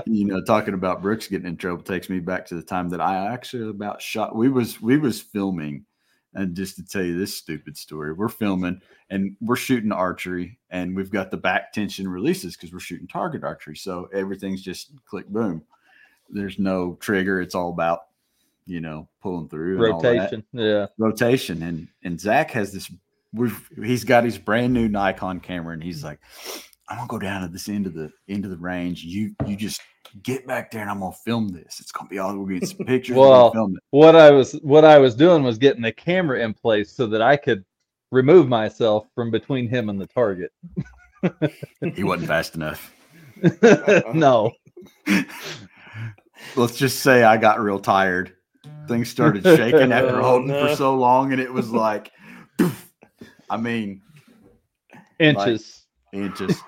[0.05, 3.01] You know, talking about Brooks getting in trouble takes me back to the time that
[3.01, 4.36] I actually about shot.
[4.36, 5.86] We was we was filming,
[6.34, 10.95] and just to tell you this stupid story, we're filming and we're shooting archery, and
[10.95, 15.28] we've got the back tension releases because we're shooting target archery, so everything's just click
[15.28, 15.63] boom.
[16.30, 17.41] There's no trigger.
[17.41, 18.01] It's all about
[18.70, 20.45] you know pulling through and all that Rotation.
[20.53, 20.86] Yeah.
[20.97, 22.89] rotation and and Zach has this
[23.34, 26.20] we've he's got his brand new Nikon camera and he's like
[26.90, 29.56] I'm gonna go down to this end of the end of the range you you
[29.56, 29.82] just
[30.24, 32.86] get back there and I'm gonna film this it's gonna be all we're getting some
[32.86, 35.92] pictures we're Well, film it What I was what I was doing was getting the
[35.92, 37.64] camera in place so that I could
[38.12, 40.52] remove myself from between him and the target.
[41.96, 42.94] he wasn't fast enough
[44.14, 44.52] no.
[46.56, 48.34] let's just say I got real tired
[48.88, 50.68] things started shaking after Oh, holding no.
[50.68, 52.12] for so long and it was like
[53.50, 54.02] I mean
[55.20, 55.86] Inches.
[56.14, 56.62] Inches.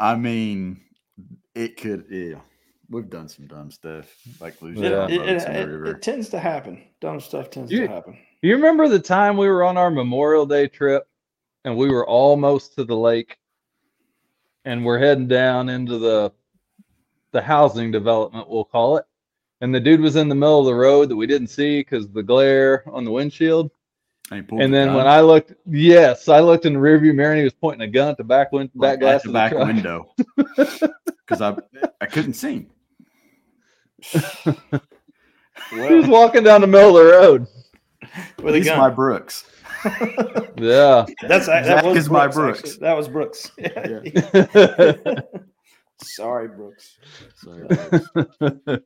[0.00, 0.80] I mean,
[1.54, 2.04] it could.
[2.10, 2.36] Yeah,
[2.90, 4.06] we've done some dumb stuff
[4.40, 5.06] like losing It, Yeah.
[5.06, 6.82] it, it, it- it tends to happen.
[7.00, 8.18] Dumb stuff tends You- to happen.
[8.42, 11.08] You remember the time we were on our Memorial Day trip
[11.64, 13.36] and we were almost to the lake
[14.64, 16.32] and we're heading down into the
[17.32, 19.04] the housing development, we'll call it.
[19.60, 22.08] And the dude was in the middle of the road that we didn't see because
[22.08, 23.70] the glare on the windshield.
[24.30, 27.14] And, he And the then gun when I looked, yes, I looked in the rearview
[27.14, 29.22] mirror and he was pointing a gun at the back win- like, back glass at
[29.22, 29.66] the of back truck.
[29.66, 30.14] window
[31.26, 31.56] because I
[32.00, 32.70] I couldn't see him.
[35.70, 37.46] He was walking down the middle of the road.
[38.42, 38.78] with a He's gun.
[38.78, 39.44] my Brooks.
[40.56, 41.04] Yeah.
[41.28, 42.58] That's that Zach was is my Brooks, Brooks.
[42.60, 42.80] actually.
[42.80, 43.50] That was Brooks.
[43.58, 45.20] Yeah.
[46.02, 46.98] Sorry, Brooks.
[47.36, 48.80] Sorry.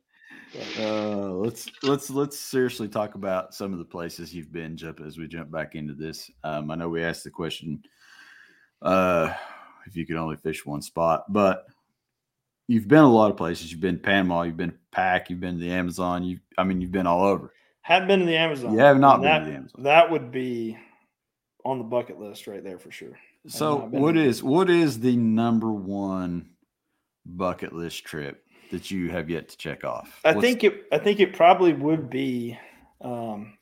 [0.79, 5.17] Uh, let's let's let's seriously talk about some of the places you've been jump as
[5.17, 6.29] we jump back into this.
[6.43, 7.83] Um, I know we asked the question
[8.81, 9.33] uh,
[9.85, 11.65] if you could only fish one spot, but
[12.67, 13.71] you've been a lot of places.
[13.71, 16.23] You've been Panama, you've been Pac, you've been to the Amazon.
[16.23, 17.53] You, I mean, you've been all over.
[17.81, 18.73] Had been to the Amazon.
[18.73, 19.83] You have not been that, to the Amazon.
[19.83, 20.77] That would be
[21.65, 23.17] on the bucket list right there for sure.
[23.47, 26.51] So, what is what is the number one
[27.25, 28.42] bucket list trip
[28.73, 30.19] that you have yet to check off?
[30.25, 30.85] I What's- think it.
[30.91, 32.57] I think it probably would be.
[33.01, 33.57] Um,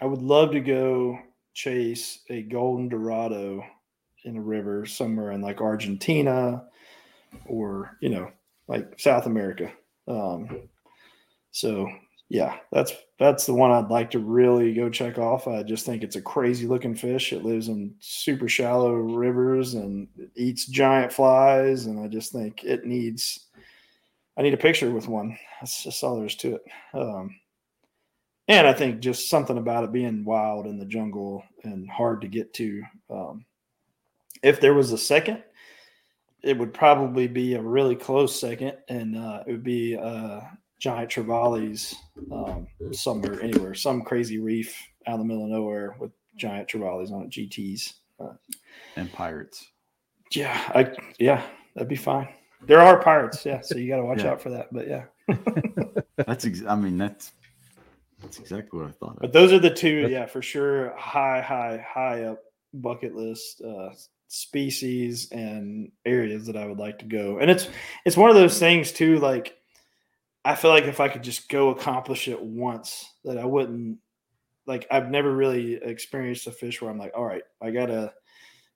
[0.00, 1.18] I would love to go
[1.54, 3.62] chase a golden dorado
[4.24, 6.64] in a river somewhere in like Argentina,
[7.46, 8.30] or you know,
[8.68, 9.72] like South America.
[10.06, 10.68] Um,
[11.50, 11.88] so
[12.28, 15.46] yeah, that's that's the one I'd like to really go check off.
[15.46, 17.32] I just think it's a crazy looking fish.
[17.32, 22.64] It lives in super shallow rivers and it eats giant flies, and I just think
[22.64, 23.43] it needs.
[24.36, 25.38] I need a picture with one.
[25.60, 26.64] That's just all there is to it.
[26.92, 27.36] Um,
[28.48, 32.28] and I think just something about it being wild in the jungle and hard to
[32.28, 32.82] get to.
[33.08, 33.44] Um,
[34.42, 35.42] if there was a second,
[36.42, 40.40] it would probably be a really close second, and uh, it would be uh,
[40.78, 41.94] giant trevallies
[42.30, 44.76] um, somewhere, anywhere, some crazy reef
[45.06, 47.94] out in the middle of nowhere with giant trevallies on it, GTs.
[48.96, 49.70] and pirates.
[50.32, 51.42] Yeah, I yeah,
[51.74, 52.28] that'd be fine.
[52.66, 54.30] There are pirates, yeah, so you got to watch Yeah.
[54.32, 54.72] out for that.
[54.72, 55.04] But yeah,
[56.26, 57.32] That's ex- I mean that's
[58.22, 59.18] that's exactly what I thought.
[59.20, 60.94] but those are the two, yeah, for sure.
[60.96, 62.40] High, high, high up
[62.72, 63.90] bucket list uh,
[64.28, 67.38] species and areas that I would like to go.
[67.38, 67.68] And it's
[68.04, 69.18] it's one of those things too.
[69.18, 69.56] Like
[70.44, 73.98] I feel like if I could just go accomplish it once, that I wouldn't.
[74.66, 78.14] Like I've never really experienced a fish where I'm like, all right, I gotta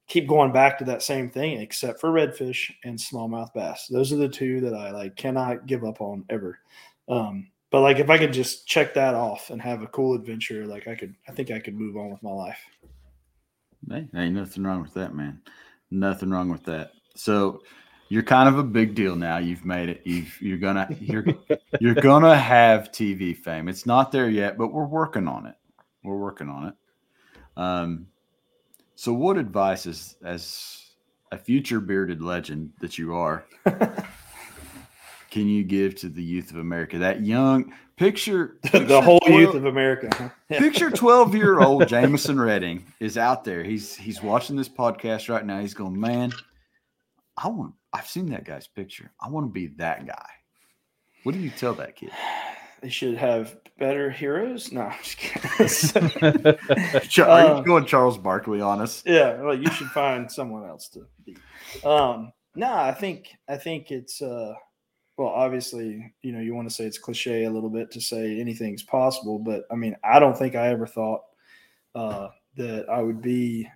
[0.09, 3.87] keep going back to that same thing, except for redfish and smallmouth bass.
[3.87, 6.59] Those are the two that I like cannot give up on ever.
[7.09, 10.67] Um, but like if I could just check that off and have a cool adventure,
[10.67, 12.59] like I could, I think I could move on with my life.
[13.89, 15.41] Hey, ain't nothing wrong with that, man.
[15.91, 16.93] Nothing wrong with that.
[17.15, 17.63] So
[18.09, 19.37] you're kind of a big deal now.
[19.39, 20.01] You've made it.
[20.05, 21.25] You've you're gonna you're
[21.81, 23.69] you're gonna have TV fame.
[23.69, 25.55] It's not there yet, but we're working on it.
[26.03, 26.75] We're working on it.
[27.57, 28.07] Um,
[28.99, 30.84] so what advice is as
[31.30, 33.44] a future bearded legend that you are
[35.30, 36.99] can you give to the youth of America?
[36.99, 40.09] That young picture, the picture whole 12 youth of America.
[40.12, 40.30] huh?
[40.51, 40.59] Yeah.
[40.59, 43.62] Picture 12 year old Jameson Redding is out there.
[43.62, 45.61] He's he's watching this podcast right now.
[45.61, 46.32] He's going, man,
[47.36, 47.74] I want.
[47.92, 49.12] I've seen that guy's picture.
[49.20, 50.26] I want to be that guy.
[51.22, 52.11] What do you tell that kid?
[52.81, 54.70] They should have better heroes.
[54.72, 56.47] No, I'm just kidding.
[56.47, 59.03] Are Uh, you going Charles Barkley on us?
[59.07, 61.37] yeah, well, you should find someone else to be.
[61.85, 64.55] Um, no, I think I think it's uh,
[65.16, 68.41] well, obviously, you know, you want to say it's cliche a little bit to say
[68.41, 71.22] anything's possible, but I mean, I don't think I ever thought
[71.97, 73.68] uh, that I would be,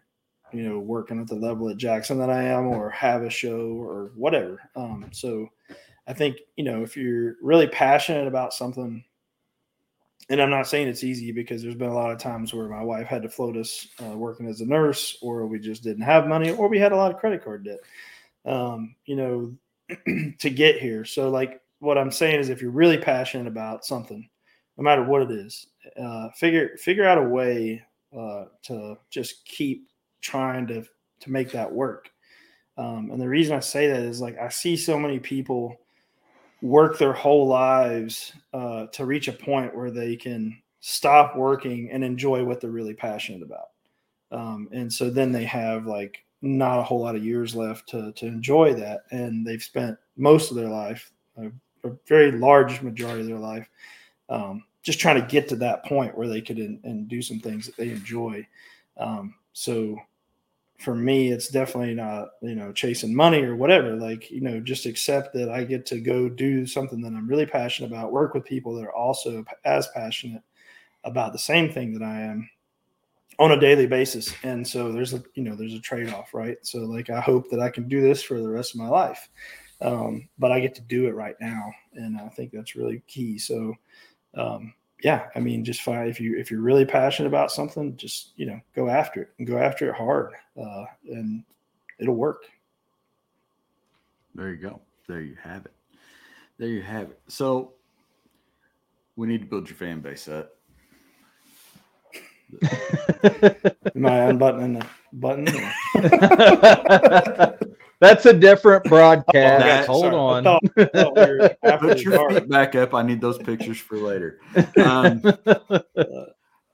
[0.53, 3.73] you know, working at the level at Jackson that I am, or have a show
[3.73, 4.61] or whatever.
[4.77, 5.49] Um, so,
[6.07, 9.05] I think you know, if you're really passionate about something
[10.29, 12.83] and I'm not saying it's easy because there's been a lot of times where my
[12.83, 16.29] wife had to float us uh, working as a nurse, or we just didn't have
[16.29, 17.81] money, or we had a lot of credit card debt,
[18.47, 19.55] um, you know,
[20.39, 21.05] to get here.
[21.05, 24.29] So, like, what I'm saying is, if you're really passionate about something,
[24.79, 25.67] no matter what it is,
[26.01, 27.83] uh, figure figure out a way
[28.17, 29.89] uh, to just keep
[30.21, 30.85] trying to
[31.21, 32.11] to make that work.
[32.79, 35.77] Um, and the reason I say that is like I see so many people
[36.63, 42.03] work their whole lives uh, to reach a point where they can stop working and
[42.03, 43.71] enjoy what they're really passionate about.
[44.31, 48.13] Um, and so then they have like not a whole lot of years left to,
[48.13, 49.03] to enjoy that.
[49.11, 51.49] And they've spent most of their life, a,
[51.85, 53.69] a very large majority of their life,
[54.29, 57.41] um, just trying to get to that point where they could in, and do some
[57.41, 58.47] things that they enjoy.
[58.97, 59.97] Um, so
[60.83, 63.95] for me, it's definitely not, you know, chasing money or whatever.
[63.95, 67.47] Like, you know, just accept that I get to go do something that I'm really
[67.47, 70.43] passionate about, work with people that are also as passionate
[71.05, 72.49] about the same thing that I am
[73.39, 74.35] on a daily basis.
[74.43, 76.59] And so there's a you know there's a trade off, right?
[76.63, 79.29] So like I hope that I can do this for the rest of my life,
[79.81, 83.39] um, but I get to do it right now, and I think that's really key.
[83.39, 83.75] So.
[84.35, 84.73] Um,
[85.03, 88.47] yeah, I mean, just find if you if you're really passionate about something, just you
[88.47, 91.43] know, go after it and go after it hard, uh, and
[91.99, 92.45] it'll work.
[94.35, 94.81] There you go.
[95.09, 95.73] There you have it.
[96.59, 97.21] There you have it.
[97.27, 97.73] So
[99.17, 100.55] we need to build your fan base up.
[103.95, 105.47] Am I unbuttoning the button?
[108.03, 109.63] That's a different broadcast.
[109.65, 110.45] That- Hold Sorry, I on.
[110.45, 112.95] thought- I thought we Put your feet back up.
[112.95, 114.41] I need those pictures for later.
[114.77, 115.23] Um,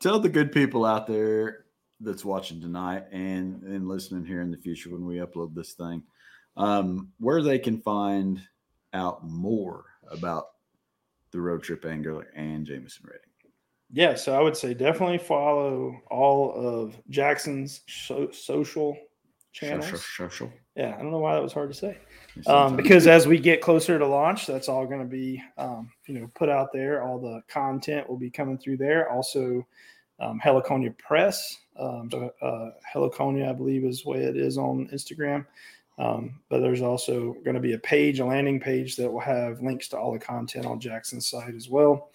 [0.00, 1.64] tell the good people out there
[2.00, 6.02] that's watching tonight and and listening here in the future when we upload this thing
[6.56, 8.40] um, where they can find
[8.94, 10.46] out more about
[11.32, 13.20] the road trip angler and Jameson Redding.
[13.90, 18.96] Yeah, so I would say definitely follow all of Jackson's so- social
[19.58, 19.86] channels.
[19.86, 20.52] Social, social.
[20.76, 21.98] Yeah, I don't know why that was hard to say.
[22.46, 26.18] Um, because as we get closer to launch, that's all going to be, um, you
[26.18, 27.02] know, put out there.
[27.02, 29.10] All the content will be coming through there.
[29.10, 29.66] Also,
[30.20, 34.88] um, Heliconia Press, um, so, uh, Heliconia, I believe, is the way it is on
[34.92, 35.46] Instagram.
[35.98, 39.60] Um, but there's also going to be a page, a landing page that will have
[39.60, 42.12] links to all the content on Jackson's site as well.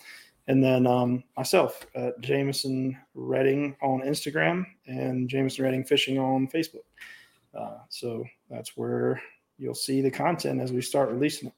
[0.48, 6.84] And then um, myself at Jameson Redding on Instagram and Jameson Redding Fishing on Facebook.
[7.58, 9.22] Uh, so that's where
[9.58, 11.54] you'll see the content as we start releasing it.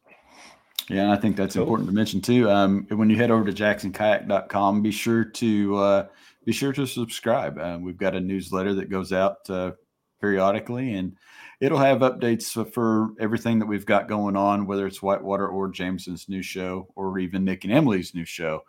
[0.89, 1.63] Yeah, and I think that's Cool.
[1.63, 2.49] important to mention too.
[2.49, 6.07] Um, when you head over to jacksonkayak.com, be sure to uh,
[6.45, 7.57] be sure to subscribe.
[7.57, 9.71] Uh, we've got a newsletter that goes out uh,
[10.21, 11.15] periodically, and
[11.59, 16.29] it'll have updates for everything that we've got going on, whether it's Whitewater or Jameson's
[16.29, 18.61] new show, or even Nick and Emily's new show.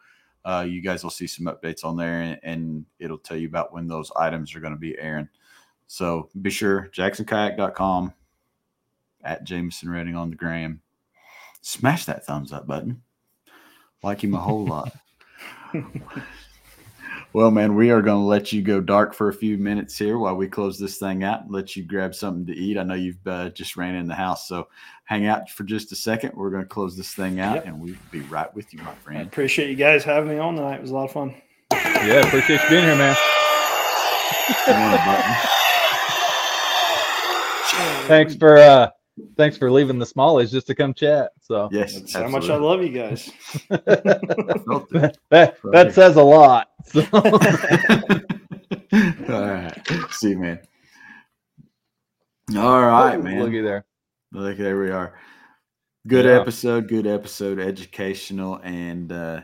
[0.44, 3.74] Uh, you guys will see some updates on there, and, and it'll tell you about
[3.74, 5.28] when those items are going to be airing.
[5.86, 8.12] So be sure jacksonkayak.com
[9.22, 10.80] at Jameson Redding on the gram
[11.62, 13.02] smash that thumbs up button.
[14.02, 14.92] Like him a whole lot.
[17.32, 20.16] well, man, we are going to let you go dark for a few minutes here
[20.18, 22.78] while we close this thing out and let you grab something to eat.
[22.78, 24.68] I know you've uh, just ran in the house, so
[25.04, 26.32] hang out for just a second.
[26.34, 27.66] We're going to close this thing out Yep.
[27.66, 29.26] and we'll be right with you, my I friend.
[29.26, 30.76] appreciate you guys having me on tonight.
[30.76, 31.34] It was a lot of fun.
[31.72, 33.16] yeah, appreciate you being here, man.
[38.06, 38.26] Come on, button.
[38.28, 38.90] Thanks for uh
[39.36, 41.32] thanks for leaving the smallies just to come chat.
[41.40, 43.30] So Yes, That's how much I love you guys.
[43.70, 43.76] I
[45.30, 46.68] that that says a lot.
[46.84, 47.22] So, All
[49.46, 49.82] right.
[50.10, 50.60] See you, man.
[52.56, 53.42] All right, man.
[53.42, 53.84] Looky there.
[54.32, 55.18] Look, there we are.
[56.06, 56.40] Good Yeah.
[56.40, 59.40] episode, good episode, educational, and uh,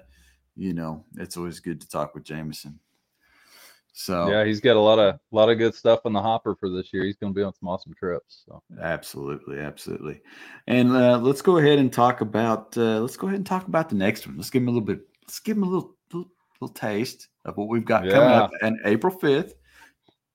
[0.55, 2.79] you know, it's always good to talk with Jameson.
[3.93, 6.57] So Yeah, he's got a lot of a lot of good stuff in the hopper
[6.57, 7.05] for this year.
[7.05, 8.45] He's going to be on some awesome trips.
[8.47, 10.23] So absolutely, absolutely.
[10.67, 13.89] And uh, let's go ahead and talk about uh, let's go ahead and talk about
[13.89, 14.37] the next one.
[14.37, 15.01] Let's give him a little bit.
[15.23, 16.31] Let's give him a little little,
[16.61, 19.55] little taste of what we've got coming up on April fifth.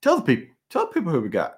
[0.02, 1.56] Tell the people, tell the people who we got.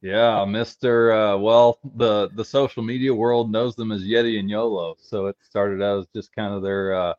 [0.00, 1.12] yeah, Mister.
[1.12, 4.96] Uh, well, the the social media world knows them as Yeti and YOLO.
[4.98, 7.14] So it started out as just kind of their uh,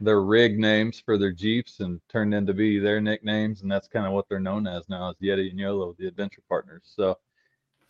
[0.00, 4.06] their rig names for their jeeps and turned into be their nicknames, and that's kind
[4.06, 6.82] of what they're known as now as Yeti and YOLO, the adventure partners.
[6.84, 7.18] So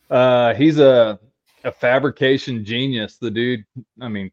[0.09, 1.19] uh, he's a
[1.63, 3.17] a fabrication genius.
[3.17, 3.65] The dude,
[3.99, 4.31] I mean,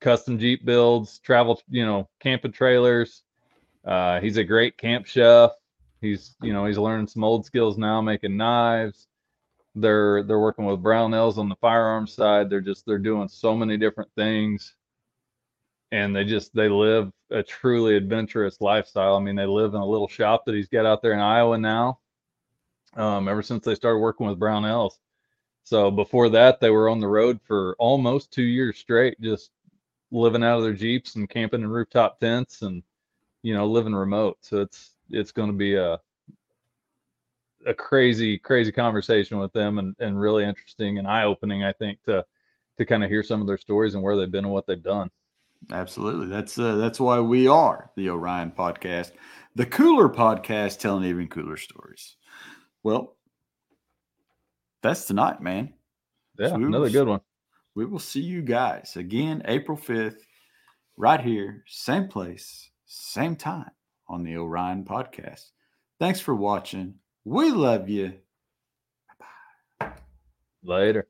[0.00, 3.22] custom Jeep builds, travel, you know, camping trailers.
[3.84, 5.52] Uh, he's a great camp chef.
[6.00, 9.08] He's, you know, he's learning some old skills now, making knives.
[9.74, 12.50] They're they're working with Brownells on the firearms side.
[12.50, 14.74] They're just they're doing so many different things,
[15.92, 19.16] and they just they live a truly adventurous lifestyle.
[19.16, 21.58] I mean, they live in a little shop that he's got out there in Iowa
[21.58, 22.00] now.
[22.94, 24.94] Um, ever since they started working with Brownells.
[25.64, 29.50] So before that, they were on the road for almost two years straight, just
[30.10, 32.82] living out of their jeeps and camping in rooftop tents and
[33.42, 34.38] you know living remote.
[34.40, 36.00] So it's it's going to be a
[37.66, 41.64] a crazy crazy conversation with them and and really interesting and eye opening.
[41.64, 42.24] I think to
[42.78, 44.82] to kind of hear some of their stories and where they've been and what they've
[44.82, 45.10] done.
[45.70, 46.26] Absolutely.
[46.28, 49.12] That's uh, that's why we are the Orion podcast,
[49.54, 52.16] the cooler podcast telling even cooler stories.
[52.82, 53.16] Well,
[54.82, 55.74] that's tonight, man.
[56.38, 56.66] Yeah, Sweet.
[56.66, 57.20] another good one.
[57.74, 60.20] We will see you guys again April 5th,
[60.96, 63.70] right here, same place, same time
[64.08, 65.50] on the Orion podcast.
[65.98, 66.94] Thanks for watching.
[67.24, 68.14] We love you.
[69.80, 69.92] Bye-bye.
[70.62, 71.08] Later.